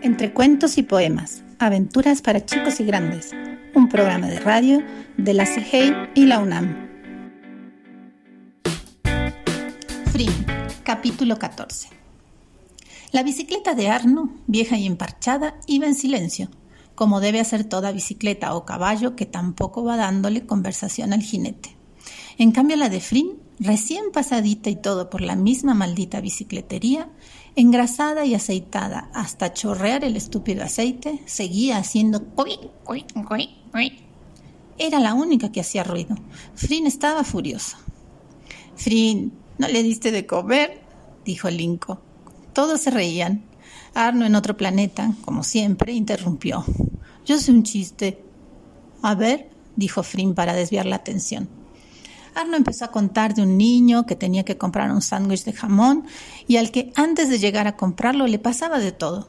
Entre 0.00 0.32
cuentos 0.32 0.78
y 0.78 0.82
poemas, 0.82 1.42
aventuras 1.58 2.22
para 2.22 2.44
chicos 2.44 2.80
y 2.80 2.84
grandes, 2.84 3.32
un 3.74 3.88
programa 3.88 4.28
de 4.28 4.40
radio 4.40 4.82
de 5.16 5.34
la 5.34 5.44
CGI 5.44 5.92
y 6.14 6.26
la 6.26 6.40
UNAM. 6.40 6.92
Capítulo 10.84 11.38
14 11.38 12.01
La 13.12 13.22
bicicleta 13.22 13.74
de 13.74 13.88
Arno, 13.88 14.30
vieja 14.46 14.78
y 14.78 14.86
emparchada, 14.86 15.60
iba 15.66 15.86
en 15.86 15.94
silencio, 15.94 16.48
como 16.94 17.20
debe 17.20 17.40
hacer 17.40 17.62
toda 17.62 17.92
bicicleta 17.92 18.54
o 18.54 18.64
caballo 18.64 19.16
que 19.16 19.26
tampoco 19.26 19.84
va 19.84 19.98
dándole 19.98 20.46
conversación 20.46 21.12
al 21.12 21.20
jinete. 21.20 21.76
En 22.38 22.52
cambio 22.52 22.78
la 22.78 22.88
de 22.88 23.00
Frin, 23.00 23.34
recién 23.60 24.12
pasadita 24.14 24.70
y 24.70 24.76
todo 24.76 25.10
por 25.10 25.20
la 25.20 25.36
misma 25.36 25.74
maldita 25.74 26.22
bicicletería, 26.22 27.10
engrasada 27.54 28.24
y 28.24 28.34
aceitada 28.34 29.10
hasta 29.12 29.52
chorrear 29.52 30.04
el 30.04 30.16
estúpido 30.16 30.64
aceite, 30.64 31.20
seguía 31.26 31.76
haciendo 31.76 32.24
Era 34.78 35.00
la 35.00 35.12
única 35.12 35.52
que 35.52 35.60
hacía 35.60 35.84
ruido. 35.84 36.16
Frin 36.54 36.86
estaba 36.86 37.24
furioso. 37.24 37.76
Frin, 38.74 39.34
¿no 39.58 39.68
le 39.68 39.82
diste 39.82 40.12
de 40.12 40.24
comer? 40.24 40.80
dijo 41.26 41.50
Linko. 41.50 42.11
Todos 42.52 42.80
se 42.80 42.90
reían. 42.90 43.44
Arno 43.94 44.24
en 44.24 44.34
otro 44.34 44.56
planeta, 44.56 45.14
como 45.24 45.42
siempre, 45.44 45.92
interrumpió. 45.92 46.64
Yo 47.26 47.38
sé 47.38 47.50
un 47.50 47.62
chiste. 47.62 48.22
A 49.02 49.14
ver, 49.14 49.50
dijo 49.76 50.02
Frim 50.02 50.34
para 50.34 50.54
desviar 50.54 50.86
la 50.86 50.96
atención. 50.96 51.48
Arno 52.34 52.56
empezó 52.56 52.86
a 52.86 52.90
contar 52.90 53.34
de 53.34 53.42
un 53.42 53.58
niño 53.58 54.06
que 54.06 54.16
tenía 54.16 54.44
que 54.44 54.56
comprar 54.56 54.90
un 54.90 55.02
sándwich 55.02 55.44
de 55.44 55.52
jamón 55.52 56.04
y 56.46 56.56
al 56.56 56.70
que 56.70 56.92
antes 56.96 57.28
de 57.28 57.38
llegar 57.38 57.66
a 57.66 57.76
comprarlo 57.76 58.26
le 58.26 58.38
pasaba 58.38 58.78
de 58.78 58.92
todo, 58.92 59.28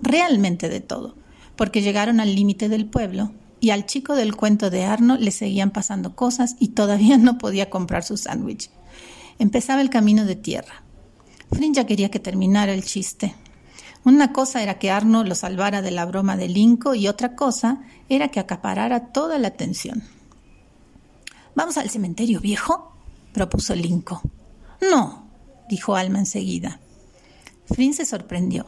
realmente 0.00 0.68
de 0.68 0.80
todo, 0.80 1.16
porque 1.56 1.82
llegaron 1.82 2.20
al 2.20 2.34
límite 2.34 2.68
del 2.68 2.86
pueblo 2.86 3.32
y 3.60 3.70
al 3.70 3.86
chico 3.86 4.14
del 4.14 4.36
cuento 4.36 4.70
de 4.70 4.84
Arno 4.84 5.16
le 5.16 5.32
seguían 5.32 5.70
pasando 5.72 6.14
cosas 6.14 6.54
y 6.60 6.68
todavía 6.68 7.18
no 7.18 7.38
podía 7.38 7.68
comprar 7.68 8.04
su 8.04 8.16
sándwich. 8.16 8.70
Empezaba 9.38 9.80
el 9.80 9.90
camino 9.90 10.24
de 10.24 10.36
tierra. 10.36 10.85
Frin 11.50 11.74
ya 11.74 11.86
quería 11.86 12.10
que 12.10 12.18
terminara 12.18 12.72
el 12.72 12.84
chiste. 12.84 13.34
Una 14.04 14.32
cosa 14.32 14.62
era 14.62 14.78
que 14.78 14.90
Arno 14.90 15.24
lo 15.24 15.34
salvara 15.34 15.82
de 15.82 15.90
la 15.90 16.04
broma 16.04 16.36
de 16.36 16.48
Linco 16.48 16.94
y 16.94 17.08
otra 17.08 17.34
cosa 17.34 17.82
era 18.08 18.28
que 18.28 18.40
acaparara 18.40 19.12
toda 19.12 19.38
la 19.38 19.48
atención. 19.48 20.04
¿Vamos 21.54 21.76
al 21.76 21.90
cementerio 21.90 22.40
viejo? 22.40 22.92
propuso 23.32 23.74
Linco. 23.74 24.22
No, 24.90 25.26
dijo 25.68 25.96
Alma 25.96 26.18
enseguida. 26.18 26.80
Frin 27.66 27.94
se 27.94 28.06
sorprendió. 28.06 28.66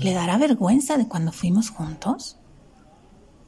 ¿Le 0.00 0.12
dará 0.12 0.38
vergüenza 0.38 0.96
de 0.96 1.06
cuando 1.06 1.32
fuimos 1.32 1.70
juntos? 1.70 2.38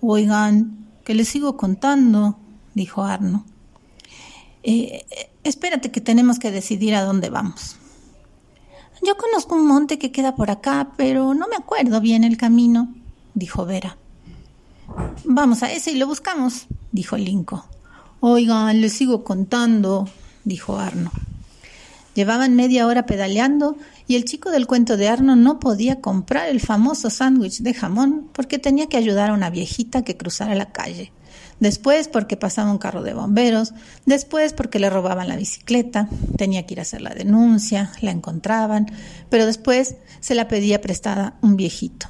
Oigan, 0.01 0.91
que 1.05 1.15
le 1.15 1.25
sigo 1.25 1.57
contando, 1.57 2.39
dijo 2.75 3.03
Arno. 3.03 3.47
Eh, 4.63 5.07
eh, 5.11 5.31
espérate 5.43 5.91
que 5.91 6.01
tenemos 6.01 6.39
que 6.39 6.51
decidir 6.51 6.95
a 6.95 7.05
dónde 7.05 7.31
vamos. 7.31 7.77
Yo 9.05 9.19
conozco 9.19 9.55
un 9.55 9.67
monte 9.67 9.99
que 9.99 10.11
queda 10.11 10.35
por 10.35 10.51
acá, 10.51 10.93
pero 10.97 11.35
no 11.35 11.47
me 11.47 11.57
acuerdo 11.57 12.01
bien 12.01 12.25
el 12.25 12.39
camino, 12.39 12.95
dijo 13.35 13.67
Vera. 13.67 13.99
Vamos 15.25 15.63
a 15.63 15.71
ese 15.71 15.91
y 15.91 15.97
lo 15.97 16.07
buscamos, 16.07 16.67
dijo 16.91 17.19
Linco. 17.19 17.67
Oigan, 18.21 18.81
le 18.81 18.89
sigo 18.89 19.23
contando, 19.23 20.09
dijo 20.45 20.79
Arno. 20.79 21.11
Llevaban 22.15 22.57
media 22.57 22.87
hora 22.87 23.05
pedaleando 23.05 23.77
y 24.07 24.17
el 24.17 24.25
chico 24.25 24.51
del 24.51 24.67
cuento 24.67 24.97
de 24.97 25.09
Arno 25.09 25.37
no 25.37 25.61
podía 25.61 26.01
comprar 26.01 26.49
el 26.49 26.61
famoso 26.61 27.11
sándwich 27.11 27.61
de 27.61 27.75
jamón 27.75 28.31
porque 28.33 28.59
tenía 28.59 28.87
que 28.87 28.97
ayudar 28.97 29.29
a 29.29 29.35
una 29.35 29.51
viejita 29.51 30.03
que 30.03 30.17
cruzara 30.17 30.55
la 30.55 30.73
calle 30.73 31.13
después 31.61 32.09
porque 32.09 32.37
pasaba 32.37 32.71
un 32.71 32.79
carro 32.79 33.03
de 33.03 33.15
bomberos, 33.15 33.73
después 34.07 34.53
porque 34.53 34.79
le 34.79 34.91
robaban 34.91 35.29
la 35.29 35.37
bicicleta, 35.37 36.09
tenía 36.37 36.67
que 36.67 36.75
ir 36.75 36.81
a 36.81 36.83
hacer 36.83 37.03
la 37.03 37.15
denuncia, 37.15 37.93
la 38.01 38.11
encontraban, 38.11 38.91
pero 39.31 39.47
después 39.47 39.97
se 40.21 40.35
la 40.35 40.49
pedía 40.49 40.81
prestada 40.81 41.37
un 41.43 41.57
viejito. 41.57 42.09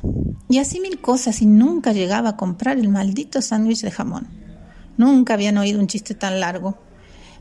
Y 0.49 0.59
así 0.59 0.81
mil 0.81 1.01
cosas 1.01 1.43
y 1.43 1.47
nunca 1.47 1.93
llegaba 1.93 2.31
a 2.31 2.37
comprar 2.37 2.79
el 2.79 2.89
maldito 2.89 3.43
sándwich 3.43 3.83
de 3.83 3.91
jamón. 3.91 4.29
Nunca 4.97 5.35
habían 5.35 5.59
oído 5.59 5.81
un 5.81 5.89
chiste 5.89 6.15
tan 6.15 6.41
largo. 6.41 6.79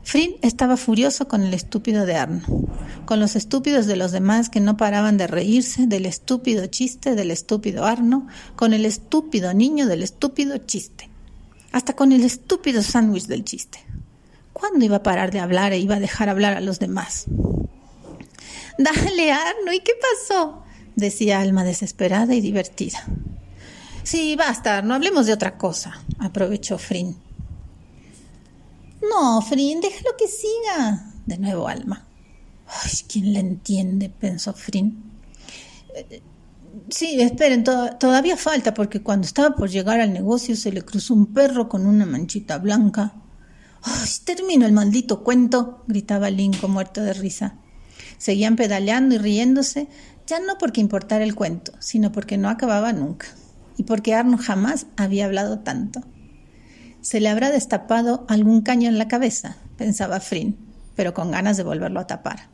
Frin 0.02 0.36
estaba 0.42 0.76
furioso 0.76 1.28
con 1.28 1.42
el 1.42 1.54
estúpido 1.54 2.04
de 2.04 2.16
Arno, 2.16 2.42
con 3.06 3.20
los 3.20 3.36
estúpidos 3.36 3.86
de 3.86 3.96
los 3.96 4.12
demás 4.12 4.50
que 4.50 4.60
no 4.60 4.76
paraban 4.76 5.16
de 5.16 5.26
reírse 5.26 5.86
del 5.86 6.04
estúpido 6.04 6.66
chiste 6.66 7.14
del 7.14 7.30
estúpido 7.30 7.86
Arno, 7.86 8.26
con 8.54 8.74
el 8.74 8.84
estúpido 8.84 9.54
niño 9.54 9.86
del 9.86 10.02
estúpido 10.02 10.58
chiste 10.58 11.13
hasta 11.74 11.96
con 11.96 12.12
el 12.12 12.22
estúpido 12.22 12.82
sándwich 12.82 13.26
del 13.26 13.44
chiste. 13.44 13.80
¿Cuándo 14.52 14.84
iba 14.84 14.98
a 14.98 15.02
parar 15.02 15.32
de 15.32 15.40
hablar 15.40 15.72
e 15.72 15.78
iba 15.78 15.96
a 15.96 16.00
dejar 16.00 16.28
hablar 16.28 16.56
a 16.56 16.60
los 16.60 16.78
demás? 16.78 17.24
Dale, 18.78 19.32
Arno, 19.32 19.72
¿y 19.72 19.80
qué 19.80 19.90
pasó? 20.00 20.62
decía 20.94 21.40
Alma 21.40 21.64
desesperada 21.64 22.32
y 22.32 22.40
divertida. 22.40 23.04
Sí, 24.04 24.36
basta, 24.36 24.82
no 24.82 24.94
hablemos 24.94 25.26
de 25.26 25.32
otra 25.32 25.58
cosa, 25.58 26.00
aprovechó 26.20 26.78
Frin. 26.78 27.16
No, 29.10 29.42
Frin, 29.42 29.80
déjalo 29.80 30.16
que 30.16 30.28
siga, 30.28 31.12
de 31.26 31.38
nuevo 31.38 31.66
Alma. 31.66 32.06
Ay, 32.68 32.92
¿quién 33.08 33.32
le 33.32 33.40
entiende? 33.40 34.10
pensó 34.10 34.52
Frin. 34.52 35.02
Sí, 36.88 37.20
esperen, 37.20 37.64
todavía 37.64 38.36
falta 38.36 38.74
porque 38.74 39.02
cuando 39.02 39.26
estaba 39.26 39.54
por 39.54 39.70
llegar 39.70 40.00
al 40.00 40.12
negocio 40.12 40.56
se 40.56 40.72
le 40.72 40.82
cruzó 40.82 41.14
un 41.14 41.32
perro 41.32 41.68
con 41.68 41.86
una 41.86 42.06
manchita 42.06 42.58
blanca. 42.58 43.14
¡Ay, 43.82 44.08
termino 44.24 44.66
el 44.66 44.72
maldito 44.72 45.22
cuento! 45.22 45.84
gritaba 45.86 46.30
Linco 46.30 46.68
muerto 46.68 47.02
de 47.02 47.12
risa. 47.12 47.58
Seguían 48.18 48.56
pedaleando 48.56 49.14
y 49.14 49.18
riéndose, 49.18 49.88
ya 50.26 50.40
no 50.40 50.56
porque 50.58 50.80
importara 50.80 51.24
el 51.24 51.34
cuento, 51.34 51.72
sino 51.80 52.12
porque 52.12 52.38
no 52.38 52.48
acababa 52.48 52.92
nunca, 52.92 53.26
y 53.76 53.82
porque 53.82 54.14
Arno 54.14 54.38
jamás 54.38 54.86
había 54.96 55.26
hablado 55.26 55.60
tanto. 55.60 56.00
Se 57.02 57.20
le 57.20 57.28
habrá 57.28 57.50
destapado 57.50 58.24
algún 58.28 58.62
caño 58.62 58.88
en 58.88 58.96
la 58.96 59.08
cabeza, 59.08 59.56
pensaba 59.76 60.20
Frin, 60.20 60.56
pero 60.96 61.12
con 61.12 61.30
ganas 61.30 61.58
de 61.58 61.64
volverlo 61.64 62.00
a 62.00 62.06
tapar. 62.06 62.53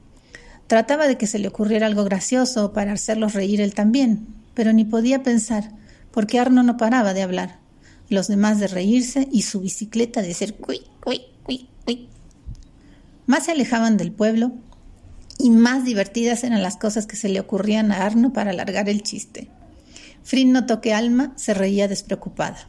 Trataba 0.70 1.09
de 1.09 1.18
que 1.18 1.26
se 1.26 1.40
le 1.40 1.48
ocurriera 1.48 1.88
algo 1.88 2.04
gracioso 2.04 2.72
para 2.72 2.92
hacerlos 2.92 3.35
reír 3.35 3.61
él 3.61 3.74
también, 3.74 4.28
pero 4.54 4.72
ni 4.72 4.85
podía 4.85 5.24
pensar, 5.24 5.72
porque 6.12 6.38
Arno 6.38 6.62
no 6.62 6.76
paraba 6.76 7.12
de 7.12 7.22
hablar, 7.22 7.59
los 8.09 8.28
demás 8.28 8.61
de 8.61 8.68
reírse 8.68 9.26
y 9.33 9.42
su 9.42 9.59
bicicleta 9.62 10.22
de 10.22 10.33
ser 10.33 10.54
cui, 10.54 10.83
cui, 11.02 11.22
cui, 11.42 11.68
cui. 11.85 12.09
Más 13.26 13.46
se 13.46 13.50
alejaban 13.50 13.96
del 13.96 14.12
pueblo 14.12 14.52
y 15.40 15.50
más 15.50 15.85
divertidas 15.85 16.44
eran 16.44 16.62
las 16.62 16.76
cosas 16.76 17.09
que 17.09 17.16
se 17.16 17.28
le 17.28 17.40
ocurrían 17.40 17.90
a 17.90 18.06
Arno 18.06 18.33
para 18.33 18.52
alargar 18.52 18.88
el 18.88 19.02
chiste. 19.02 19.48
Frin 20.22 20.52
notó 20.52 20.80
que 20.80 20.94
Alma 20.94 21.33
se 21.35 21.52
reía 21.52 21.88
despreocupada. 21.88 22.68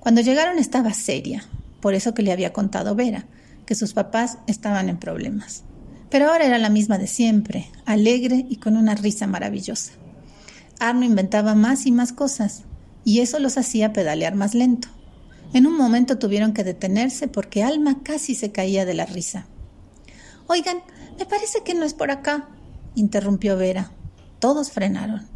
Cuando 0.00 0.20
llegaron 0.20 0.58
estaba 0.58 0.92
seria, 0.92 1.46
por 1.80 1.94
eso 1.94 2.12
que 2.12 2.20
le 2.20 2.32
había 2.32 2.52
contado 2.52 2.94
Vera, 2.94 3.24
que 3.64 3.74
sus 3.74 3.94
papás 3.94 4.36
estaban 4.46 4.90
en 4.90 4.98
problemas. 4.98 5.64
Pero 6.12 6.28
ahora 6.28 6.44
era 6.44 6.58
la 6.58 6.68
misma 6.68 6.98
de 6.98 7.06
siempre, 7.06 7.70
alegre 7.86 8.44
y 8.50 8.56
con 8.56 8.76
una 8.76 8.94
risa 8.94 9.26
maravillosa. 9.26 9.92
Arno 10.78 11.06
inventaba 11.06 11.54
más 11.54 11.86
y 11.86 11.90
más 11.90 12.12
cosas, 12.12 12.64
y 13.02 13.20
eso 13.20 13.38
los 13.38 13.56
hacía 13.56 13.94
pedalear 13.94 14.34
más 14.34 14.54
lento. 14.54 14.88
En 15.54 15.66
un 15.66 15.74
momento 15.74 16.18
tuvieron 16.18 16.52
que 16.52 16.64
detenerse 16.64 17.28
porque 17.28 17.64
Alma 17.64 18.02
casi 18.02 18.34
se 18.34 18.52
caía 18.52 18.84
de 18.84 18.92
la 18.92 19.06
risa. 19.06 19.46
Oigan, 20.48 20.82
me 21.18 21.24
parece 21.24 21.62
que 21.64 21.72
no 21.72 21.86
es 21.86 21.94
por 21.94 22.10
acá, 22.10 22.46
interrumpió 22.94 23.56
Vera. 23.56 23.90
Todos 24.38 24.70
frenaron. 24.70 25.26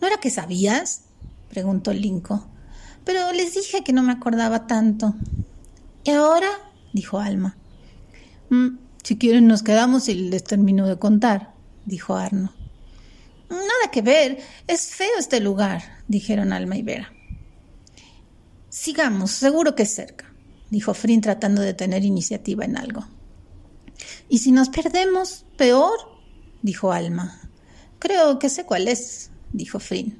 ¿No 0.00 0.06
era 0.06 0.16
que 0.16 0.30
sabías? 0.30 1.02
preguntó 1.50 1.92
Linco. 1.92 2.46
Pero 3.04 3.32
les 3.32 3.52
dije 3.52 3.84
que 3.84 3.92
no 3.92 4.02
me 4.02 4.12
acordaba 4.12 4.66
tanto. 4.66 5.14
¿Y 6.04 6.10
ahora? 6.10 6.48
dijo 6.94 7.18
Alma. 7.18 7.58
Mm, 8.48 8.89
si 9.02 9.16
quieren 9.16 9.46
nos 9.46 9.62
quedamos 9.62 10.08
y 10.08 10.14
les 10.14 10.44
termino 10.44 10.86
de 10.86 10.98
contar, 10.98 11.54
dijo 11.84 12.16
Arno. 12.16 12.52
Nada 13.48 13.90
que 13.90 14.02
ver, 14.02 14.38
es 14.66 14.94
feo 14.94 15.18
este 15.18 15.40
lugar, 15.40 15.82
dijeron 16.06 16.52
Alma 16.52 16.76
y 16.76 16.82
Vera. 16.82 17.12
Sigamos, 18.68 19.32
seguro 19.32 19.74
que 19.74 19.82
es 19.82 19.94
cerca, 19.94 20.32
dijo 20.70 20.94
Frin 20.94 21.20
tratando 21.20 21.62
de 21.62 21.74
tener 21.74 22.04
iniciativa 22.04 22.64
en 22.64 22.76
algo. 22.76 23.04
¿Y 24.28 24.38
si 24.38 24.52
nos 24.52 24.68
perdemos? 24.68 25.44
Peor, 25.56 25.98
dijo 26.62 26.92
Alma. 26.92 27.40
Creo 27.98 28.38
que 28.38 28.48
sé 28.48 28.64
cuál 28.64 28.86
es, 28.86 29.30
dijo 29.52 29.80
Frin. 29.80 30.18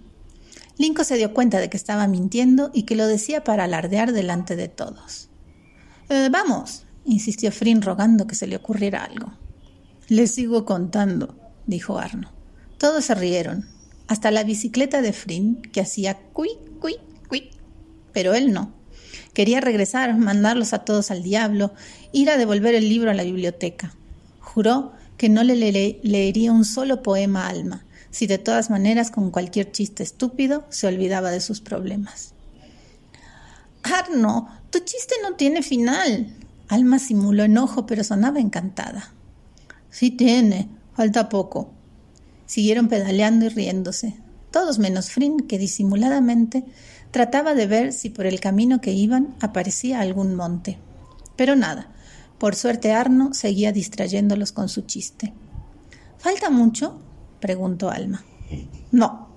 Linko 0.77 1.05
se 1.05 1.17
dio 1.17 1.35
cuenta 1.35 1.59
de 1.59 1.71
que 1.71 1.77
estaba 1.77 2.09
mintiendo 2.09 2.71
y 2.73 2.85
que 2.85 2.97
lo 2.97 3.07
decía 3.07 3.45
para 3.45 3.65
alardear 3.65 4.13
delante 4.13 4.57
de 4.57 4.69
todos. 4.69 5.29
Eh, 6.09 6.29
vamos, 6.33 6.85
insistió 7.05 7.53
Frin 7.53 7.83
rogando 7.83 8.27
que 8.27 8.35
se 8.35 8.47
le 8.47 8.57
ocurriera 8.57 9.05
algo. 9.05 9.33
Le 10.09 10.27
sigo 10.27 10.65
contando, 10.65 11.37
dijo 11.67 11.99
Arno. 11.99 12.33
Todos 12.79 13.05
se 13.05 13.15
rieron, 13.15 13.69
hasta 14.07 14.31
la 14.31 14.43
bicicleta 14.43 15.03
de 15.03 15.13
Frin, 15.13 15.63
que 15.63 15.81
hacía 15.81 16.19
cui, 16.33 16.51
cui, 16.81 16.97
cui. 17.29 17.51
Pero 18.13 18.35
él 18.35 18.53
no. 18.53 18.73
Quería 19.35 19.61
regresar, 19.61 20.17
mandarlos 20.17 20.73
a 20.73 20.81
todos 20.81 21.11
al 21.11 21.23
diablo, 21.23 21.73
ir 22.13 22.31
a 22.31 22.37
devolver 22.37 22.75
el 22.75 22.89
libro 22.89 23.11
a 23.11 23.15
la 23.15 23.23
biblioteca. 23.23 23.95
Juró 24.41 24.93
que 25.17 25.29
no 25.29 25.45
le 25.45 25.55
leería 26.03 26.51
un 26.51 26.65
solo 26.65 27.03
poema 27.03 27.47
Alma, 27.47 27.85
si 28.11 28.27
de 28.27 28.39
todas 28.39 28.71
maneras 28.71 29.11
con 29.11 29.31
cualquier 29.31 29.71
chiste 29.71 30.03
estúpido 30.03 30.65
se 30.71 30.87
olvidaba 30.87 31.31
de 31.31 31.41
sus 31.41 31.61
problemas. 31.61 32.35
Arno, 33.83 34.49
tu 34.71 34.81
chiste 34.81 35.15
no 35.23 35.37
tiene 35.37 35.63
final, 35.63 36.35
Alma 36.71 37.01
simuló 37.01 37.43
enojo, 37.43 37.85
pero 37.85 38.05
sonaba 38.05 38.39
encantada. 38.39 39.13
Sí 39.91 40.13
tiene, 40.13 40.69
falta 40.95 41.29
poco. 41.29 41.73
Siguieron 42.47 42.87
pedaleando 42.87 43.47
y 43.47 43.49
riéndose, 43.49 44.15
todos 44.53 44.79
menos 44.79 45.11
Frin, 45.11 45.41
que 45.41 45.59
disimuladamente 45.59 46.65
trataba 47.11 47.55
de 47.55 47.67
ver 47.67 47.93
si 47.93 48.09
por 48.09 48.25
el 48.25 48.39
camino 48.39 48.81
que 48.81 48.93
iban 48.93 49.35
aparecía 49.41 50.01
algún 50.01 50.37
monte. 50.37 50.79
Pero 51.35 51.57
nada, 51.57 51.89
por 52.39 52.55
suerte 52.55 52.93
Arno 52.93 53.35
seguía 53.35 53.73
distrayéndolos 53.73 54.53
con 54.53 54.69
su 54.69 54.83
chiste. 54.83 55.33
¿Falta 56.19 56.51
mucho? 56.51 57.01
preguntó 57.41 57.91
Alma. 57.91 58.23
No, 58.93 59.29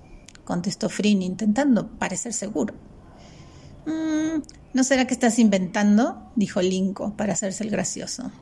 contestó 0.44 0.88
Frin, 0.88 1.20
intentando 1.20 1.88
parecer 1.98 2.32
seguro. 2.32 2.74
Mm, 3.86 4.42
¿No 4.74 4.82
será 4.82 5.06
que 5.06 5.14
estás 5.14 5.38
inventando? 5.38 6.32
dijo 6.34 6.60
Linco, 6.60 7.16
para 7.16 7.34
hacerse 7.34 7.62
el 7.62 7.70
gracioso. 7.70 8.32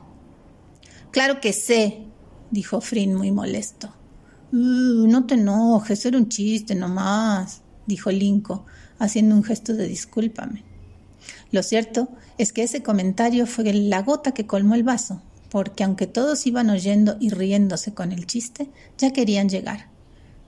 Claro 1.11 1.39
que 1.39 1.53
sé, 1.53 2.05
dijo 2.49 2.81
Frin 2.81 3.13
muy 3.13 3.31
molesto. 3.31 3.93
Uh, 4.51 5.07
no 5.07 5.25
te 5.27 5.35
enojes, 5.35 6.05
era 6.05 6.17
un 6.17 6.29
chiste 6.29 6.73
nomás, 6.73 7.61
dijo 7.85 8.09
Linco, 8.11 8.65
haciendo 8.97 9.35
un 9.35 9.43
gesto 9.43 9.73
de 9.73 9.87
discúlpame. 9.87 10.63
Lo 11.51 11.61
cierto 11.61 12.09
es 12.39 12.51
que 12.51 12.63
ese 12.63 12.81
comentario 12.81 13.45
fue 13.45 13.71
la 13.71 14.01
gota 14.01 14.33
que 14.33 14.47
colmó 14.47 14.73
el 14.73 14.83
vaso, 14.83 15.21
porque 15.49 15.83
aunque 15.83 16.07
todos 16.07 16.47
iban 16.47 16.71
oyendo 16.71 17.15
y 17.19 17.29
riéndose 17.29 17.93
con 17.93 18.11
el 18.11 18.25
chiste, 18.25 18.71
ya 18.97 19.11
querían 19.11 19.49
llegar. 19.49 19.89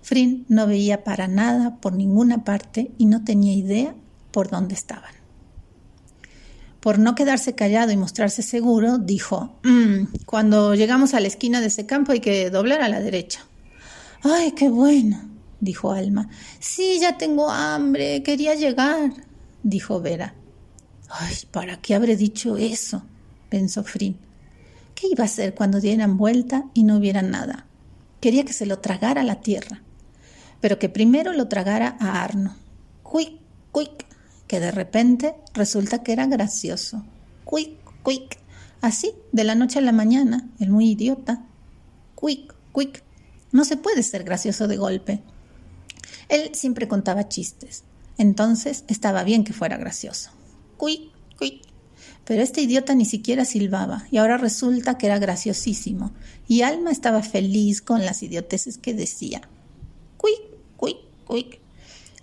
Frin 0.01 0.45
no 0.49 0.65
veía 0.65 1.03
para 1.03 1.27
nada 1.27 1.77
por 1.79 1.93
ninguna 1.93 2.43
parte 2.43 2.91
y 2.97 3.05
no 3.05 3.23
tenía 3.23 3.53
idea 3.53 3.95
por 4.35 4.49
dónde 4.49 4.75
estaban. 4.75 5.13
Por 6.81 6.99
no 6.99 7.15
quedarse 7.15 7.55
callado 7.55 7.93
y 7.93 7.95
mostrarse 7.95 8.41
seguro, 8.41 8.97
dijo, 8.97 9.61
mm, 9.63 10.25
cuando 10.25 10.75
llegamos 10.75 11.13
a 11.13 11.21
la 11.21 11.27
esquina 11.27 11.61
de 11.61 11.67
ese 11.67 11.85
campo 11.85 12.11
hay 12.11 12.19
que 12.19 12.49
doblar 12.49 12.81
a 12.81 12.89
la 12.89 12.99
derecha. 12.99 13.45
¡Ay, 14.23 14.51
qué 14.51 14.67
bueno! 14.67 15.21
dijo 15.61 15.93
Alma. 15.93 16.27
Sí, 16.59 16.99
ya 16.99 17.17
tengo 17.17 17.49
hambre, 17.49 18.23
quería 18.23 18.55
llegar, 18.55 19.13
dijo 19.63 20.01
Vera. 20.01 20.35
Ay, 21.09 21.35
¿para 21.49 21.77
qué 21.77 21.95
habré 21.95 22.17
dicho 22.17 22.57
eso? 22.57 23.03
pensó 23.47 23.85
Frin. 23.85 24.17
¿Qué 24.95 25.07
iba 25.07 25.23
a 25.23 25.27
hacer 25.27 25.55
cuando 25.55 25.79
dieran 25.79 26.17
vuelta 26.17 26.65
y 26.73 26.83
no 26.83 26.97
hubiera 26.97 27.21
nada? 27.21 27.67
Quería 28.19 28.43
que 28.43 28.51
se 28.51 28.65
lo 28.65 28.79
tragara 28.79 29.23
la 29.23 29.39
tierra, 29.39 29.81
pero 30.59 30.77
que 30.77 30.89
primero 30.89 31.31
lo 31.31 31.47
tragara 31.47 31.95
a 32.01 32.21
Arno. 32.21 32.57
Quick, 33.09 33.39
quick, 33.73 34.05
de 34.59 34.71
repente 34.71 35.35
resulta 35.53 36.03
que 36.03 36.13
era 36.13 36.25
gracioso. 36.27 37.03
Quick, 37.49 37.77
quick. 38.03 38.39
Así, 38.81 39.13
de 39.31 39.43
la 39.43 39.55
noche 39.55 39.79
a 39.79 39.81
la 39.81 39.91
mañana, 39.91 40.49
el 40.59 40.69
muy 40.69 40.91
idiota. 40.91 41.45
Quick, 42.19 42.53
quick. 42.73 43.03
No 43.51 43.65
se 43.65 43.77
puede 43.77 44.03
ser 44.03 44.23
gracioso 44.23 44.67
de 44.67 44.77
golpe. 44.77 45.23
Él 46.29 46.51
siempre 46.53 46.87
contaba 46.87 47.27
chistes. 47.27 47.83
Entonces 48.17 48.83
estaba 48.87 49.23
bien 49.23 49.43
que 49.43 49.53
fuera 49.53 49.77
gracioso. 49.77 50.31
Quick, 50.79 51.11
quick. 51.39 51.61
Pero 52.25 52.41
este 52.41 52.61
idiota 52.61 52.95
ni 52.95 53.05
siquiera 53.05 53.45
silbaba 53.45 54.07
y 54.09 54.17
ahora 54.17 54.37
resulta 54.37 54.97
que 54.97 55.05
era 55.05 55.19
graciosísimo. 55.19 56.11
Y 56.47 56.61
Alma 56.61 56.91
estaba 56.91 57.21
feliz 57.21 57.81
con 57.81 58.05
las 58.05 58.23
idioteces 58.23 58.77
que 58.77 58.93
decía. 58.93 59.41
Quick, 60.19 60.57
quick, 60.79 60.97
quick. 61.27 61.64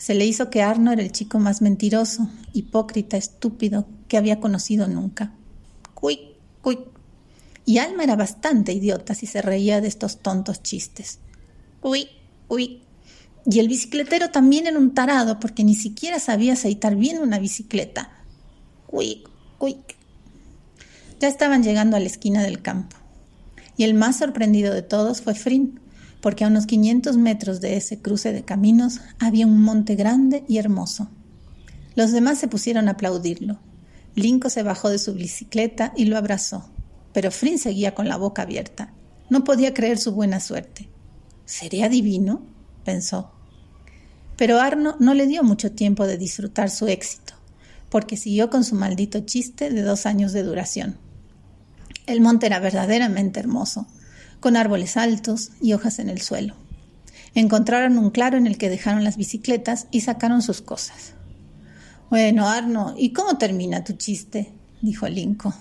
Se 0.02 0.14
le 0.14 0.26
hizo 0.26 0.50
que 0.50 0.62
Arno 0.62 0.90
era 0.90 1.00
el 1.00 1.12
chico 1.12 1.38
más 1.38 1.62
mentiroso, 1.62 2.28
hipócrita, 2.52 3.16
estúpido 3.16 3.86
que 4.08 4.16
había 4.16 4.40
conocido 4.40 4.88
nunca. 4.88 5.32
Cuic, 5.94 6.18
cuic. 6.60 6.80
Y 7.64 7.78
Alma 7.78 8.02
era 8.02 8.16
bastante 8.16 8.72
idiota 8.72 9.14
si 9.14 9.26
se 9.26 9.42
reía 9.42 9.80
de 9.80 9.86
estos 9.86 10.18
tontos 10.18 10.60
chistes. 10.60 11.20
Cuic, 11.80 12.08
cuic. 12.48 12.82
Y 13.46 13.60
el 13.60 13.68
bicicletero 13.68 14.30
también 14.30 14.66
era 14.66 14.76
un 14.76 14.92
tarado 14.92 15.38
porque 15.38 15.62
ni 15.62 15.76
siquiera 15.76 16.18
sabía 16.18 16.54
aceitar 16.54 16.96
bien 16.96 17.18
una 17.18 17.38
bicicleta. 17.38 18.10
Cuic, 18.88 19.30
cuic. 19.58 19.94
Ya 21.20 21.28
estaban 21.28 21.62
llegando 21.62 21.96
a 21.96 22.00
la 22.00 22.06
esquina 22.06 22.42
del 22.42 22.60
campo. 22.60 22.96
Y 23.76 23.84
el 23.84 23.94
más 23.94 24.18
sorprendido 24.18 24.74
de 24.74 24.82
todos 24.82 25.22
fue 25.22 25.36
Frin, 25.36 25.78
porque 26.22 26.44
a 26.44 26.46
unos 26.46 26.66
500 26.66 27.18
metros 27.18 27.60
de 27.60 27.76
ese 27.76 28.00
cruce 28.00 28.32
de 28.32 28.44
caminos 28.44 29.00
había 29.18 29.46
un 29.46 29.60
monte 29.60 29.96
grande 29.96 30.44
y 30.48 30.56
hermoso. 30.56 31.08
Los 31.96 32.12
demás 32.12 32.38
se 32.38 32.48
pusieron 32.48 32.88
a 32.88 32.92
aplaudirlo. 32.92 33.58
Linco 34.14 34.48
se 34.48 34.62
bajó 34.62 34.88
de 34.88 34.98
su 34.98 35.14
bicicleta 35.14 35.92
y 35.96 36.04
lo 36.04 36.16
abrazó, 36.16 36.70
pero 37.12 37.32
Frin 37.32 37.58
seguía 37.58 37.94
con 37.94 38.08
la 38.08 38.16
boca 38.16 38.42
abierta. 38.42 38.94
No 39.30 39.42
podía 39.42 39.74
creer 39.74 39.98
su 39.98 40.12
buena 40.12 40.38
suerte. 40.38 40.88
¿Sería 41.44 41.88
divino? 41.88 42.42
pensó. 42.84 43.32
Pero 44.36 44.60
Arno 44.60 44.96
no 45.00 45.14
le 45.14 45.26
dio 45.26 45.42
mucho 45.42 45.72
tiempo 45.72 46.06
de 46.06 46.18
disfrutar 46.18 46.70
su 46.70 46.86
éxito, 46.86 47.34
porque 47.90 48.16
siguió 48.16 48.48
con 48.48 48.62
su 48.62 48.76
maldito 48.76 49.20
chiste 49.20 49.70
de 49.70 49.82
dos 49.82 50.06
años 50.06 50.32
de 50.32 50.44
duración. 50.44 50.98
El 52.06 52.20
monte 52.20 52.46
era 52.46 52.60
verdaderamente 52.60 53.40
hermoso, 53.40 53.86
con 54.42 54.56
árboles 54.56 54.98
altos 54.98 55.52
y 55.62 55.72
hojas 55.72 56.00
en 56.00 56.10
el 56.10 56.20
suelo. 56.20 56.54
Encontraron 57.34 57.96
un 57.96 58.10
claro 58.10 58.36
en 58.36 58.46
el 58.46 58.58
que 58.58 58.68
dejaron 58.68 59.04
las 59.04 59.16
bicicletas 59.16 59.86
y 59.90 60.02
sacaron 60.02 60.42
sus 60.42 60.60
cosas. 60.60 61.14
Bueno, 62.10 62.46
Arno, 62.46 62.94
¿y 62.98 63.14
cómo 63.14 63.38
termina 63.38 63.84
tu 63.84 63.94
chiste? 63.94 64.52
dijo 64.82 65.08
Linco. 65.08 65.54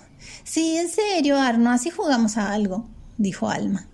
Sí, 0.44 0.76
en 0.78 0.90
serio, 0.90 1.40
Arno, 1.40 1.70
así 1.70 1.92
jugamos 1.92 2.38
a 2.38 2.52
algo, 2.52 2.90
dijo 3.18 3.50
Alma. 3.50 3.88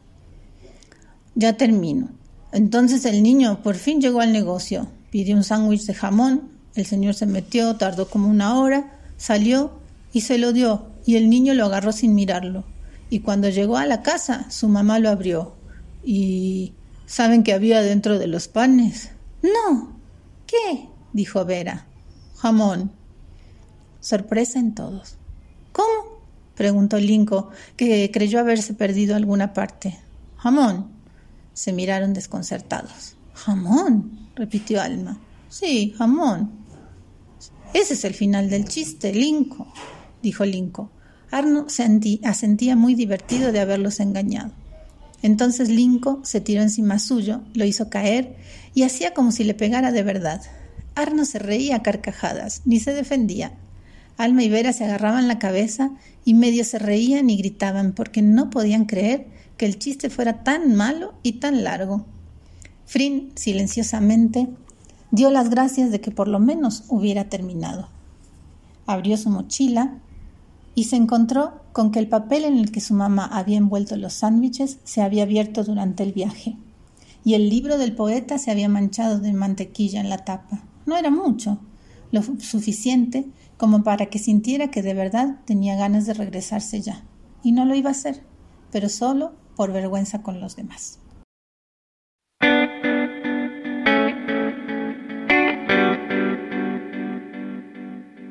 Ya 1.36 1.58
termino. 1.58 2.10
Entonces 2.54 3.04
el 3.06 3.22
niño 3.22 3.62
por 3.62 3.76
fin 3.76 4.02
llegó 4.02 4.22
al 4.22 4.32
negocio. 4.32 4.88
Pidió 5.12 5.36
un 5.36 5.44
sándwich 5.44 5.86
de 5.86 5.94
jamón. 5.94 6.50
El 6.76 6.86
señor 6.86 7.14
se 7.14 7.26
metió, 7.26 7.76
tardó 7.76 8.10
como 8.10 8.30
una 8.30 8.58
hora, 8.58 8.98
salió 9.18 9.80
y 10.14 10.22
se 10.22 10.38
lo 10.38 10.54
dio, 10.54 10.88
y 11.06 11.18
el 11.18 11.30
niño 11.30 11.54
lo 11.54 11.66
agarró 11.66 11.92
sin 11.92 12.16
mirarlo 12.16 12.64
y 13.10 13.20
cuando 13.20 13.50
llegó 13.50 13.78
a 13.78 13.86
la 13.86 14.02
casa 14.02 14.50
su 14.50 14.68
mamá 14.68 15.00
lo 15.00 15.10
abrió. 15.10 15.56
¿Y 16.04 16.74
saben 17.06 17.44
qué 17.44 17.54
había 17.54 17.82
dentro 17.82 18.20
de 18.20 18.28
los 18.28 18.48
panes? 18.48 19.12
No. 19.42 19.98
¿Qué? 20.46 20.88
dijo 21.14 21.44
Vera. 21.46 21.86
Jamón. 22.38 22.92
Sorpresa 24.00 24.60
en 24.60 24.74
todos. 24.76 25.16
¿Cómo? 25.72 26.18
preguntó 26.56 26.98
Linco, 26.98 27.52
que 27.76 28.10
creyó 28.12 28.40
haberse 28.40 28.74
perdido 28.74 29.16
alguna 29.16 29.54
parte. 29.54 30.00
Jamón. 30.38 30.88
Se 31.54 31.74
miraron 31.74 32.14
desconcertados. 32.14 33.16
Jamón, 33.34 34.30
repitió 34.36 34.82
Alma. 34.82 35.20
Sí, 35.50 35.94
jamón. 35.98 36.52
Ese 37.74 37.94
es 37.94 38.04
el 38.06 38.14
final 38.14 38.50
del 38.50 38.66
chiste, 38.66 39.14
Linco, 39.14 39.68
dijo 40.22 40.46
Linco. 40.46 40.92
Arno 41.32 41.68
asentía 41.68 42.76
muy 42.76 42.96
divertido 42.96 43.52
de 43.52 43.60
haberlos 43.60 44.00
engañado. 44.00 44.52
Entonces 45.22 45.70
Linco 45.70 46.20
se 46.24 46.42
tiró 46.42 46.62
encima 46.62 47.00
suyo, 47.00 47.42
lo 47.54 47.66
hizo 47.66 47.90
caer 47.90 48.36
y 48.74 48.84
hacía 48.84 49.14
como 49.14 49.32
si 49.32 49.44
le 49.44 49.54
pegara 49.54 49.92
de 49.92 50.04
verdad. 50.04 50.42
Arno 50.96 51.26
se 51.26 51.40
reía 51.40 51.78
a 51.78 51.84
carcajadas, 51.84 52.62
ni 52.66 52.80
se 52.80 52.94
defendía. 52.94 53.54
Alma 54.18 54.44
y 54.44 54.50
Vera 54.50 54.74
se 54.74 54.84
agarraban 54.84 55.28
la 55.28 55.38
cabeza 55.38 55.92
y 56.26 56.34
medio 56.34 56.64
se 56.64 56.80
reían 56.80 57.30
y 57.30 57.38
gritaban 57.38 57.94
porque 57.94 58.22
no 58.22 58.50
podían 58.50 58.86
creer 58.86 59.28
que 59.58 59.66
el 59.66 59.78
chiste 59.78 60.10
fuera 60.10 60.44
tan 60.44 60.76
malo 60.76 61.14
y 61.24 61.34
tan 61.34 61.64
largo. 61.64 62.06
Frin, 62.86 63.32
silenciosamente, 63.36 64.48
dio 65.12 65.30
las 65.30 65.50
gracias 65.50 65.92
de 65.92 66.02
que 66.02 66.12
por 66.12 66.28
lo 66.28 66.40
menos 66.40 66.86
hubiera 66.88 67.26
terminado. 67.30 67.90
Abrió 68.86 69.18
su 69.18 69.30
mochila 69.30 70.00
y 70.78 70.84
se 70.84 70.96
encontró 70.96 71.64
con 71.74 71.90
que 71.90 71.98
el 71.98 72.08
papel 72.08 72.46
en 72.46 72.56
el 72.56 72.72
que 72.72 72.82
su 72.82 72.94
mamá 72.94 73.26
había 73.26 73.58
envuelto 73.58 73.98
los 73.98 74.14
sándwiches 74.14 74.78
se 74.84 75.02
había 75.02 75.24
abierto 75.24 75.64
durante 75.64 76.04
el 76.04 76.14
viaje, 76.14 76.56
y 77.24 77.34
el 77.34 77.50
libro 77.50 77.80
del 77.80 77.96
poeta 77.96 78.38
se 78.38 78.52
había 78.52 78.70
manchado 78.70 79.18
de 79.18 79.34
mantequilla 79.34 80.02
en 80.02 80.10
la 80.10 80.20
tapa. 80.20 80.62
No 80.86 80.96
era 80.96 81.10
mucho, 81.10 81.58
lo 82.12 82.22
suficiente 82.22 83.26
como 83.58 83.84
para 83.84 84.06
que 84.06 84.20
sintiera 84.20 84.70
que 84.70 84.84
de 84.84 84.94
verdad 84.94 85.40
tenía 85.46 85.76
ganas 85.76 86.06
de 86.06 86.14
regresarse 86.14 86.80
ya, 86.80 87.04
y 87.42 87.54
no 87.54 87.66
lo 87.66 87.74
iba 87.74 87.90
a 87.90 87.94
hacer, 87.94 88.22
pero 88.72 88.88
solo 88.88 89.34
por 89.56 89.74
vergüenza 89.74 90.22
con 90.22 90.40
los 90.40 90.56
demás. 90.58 91.00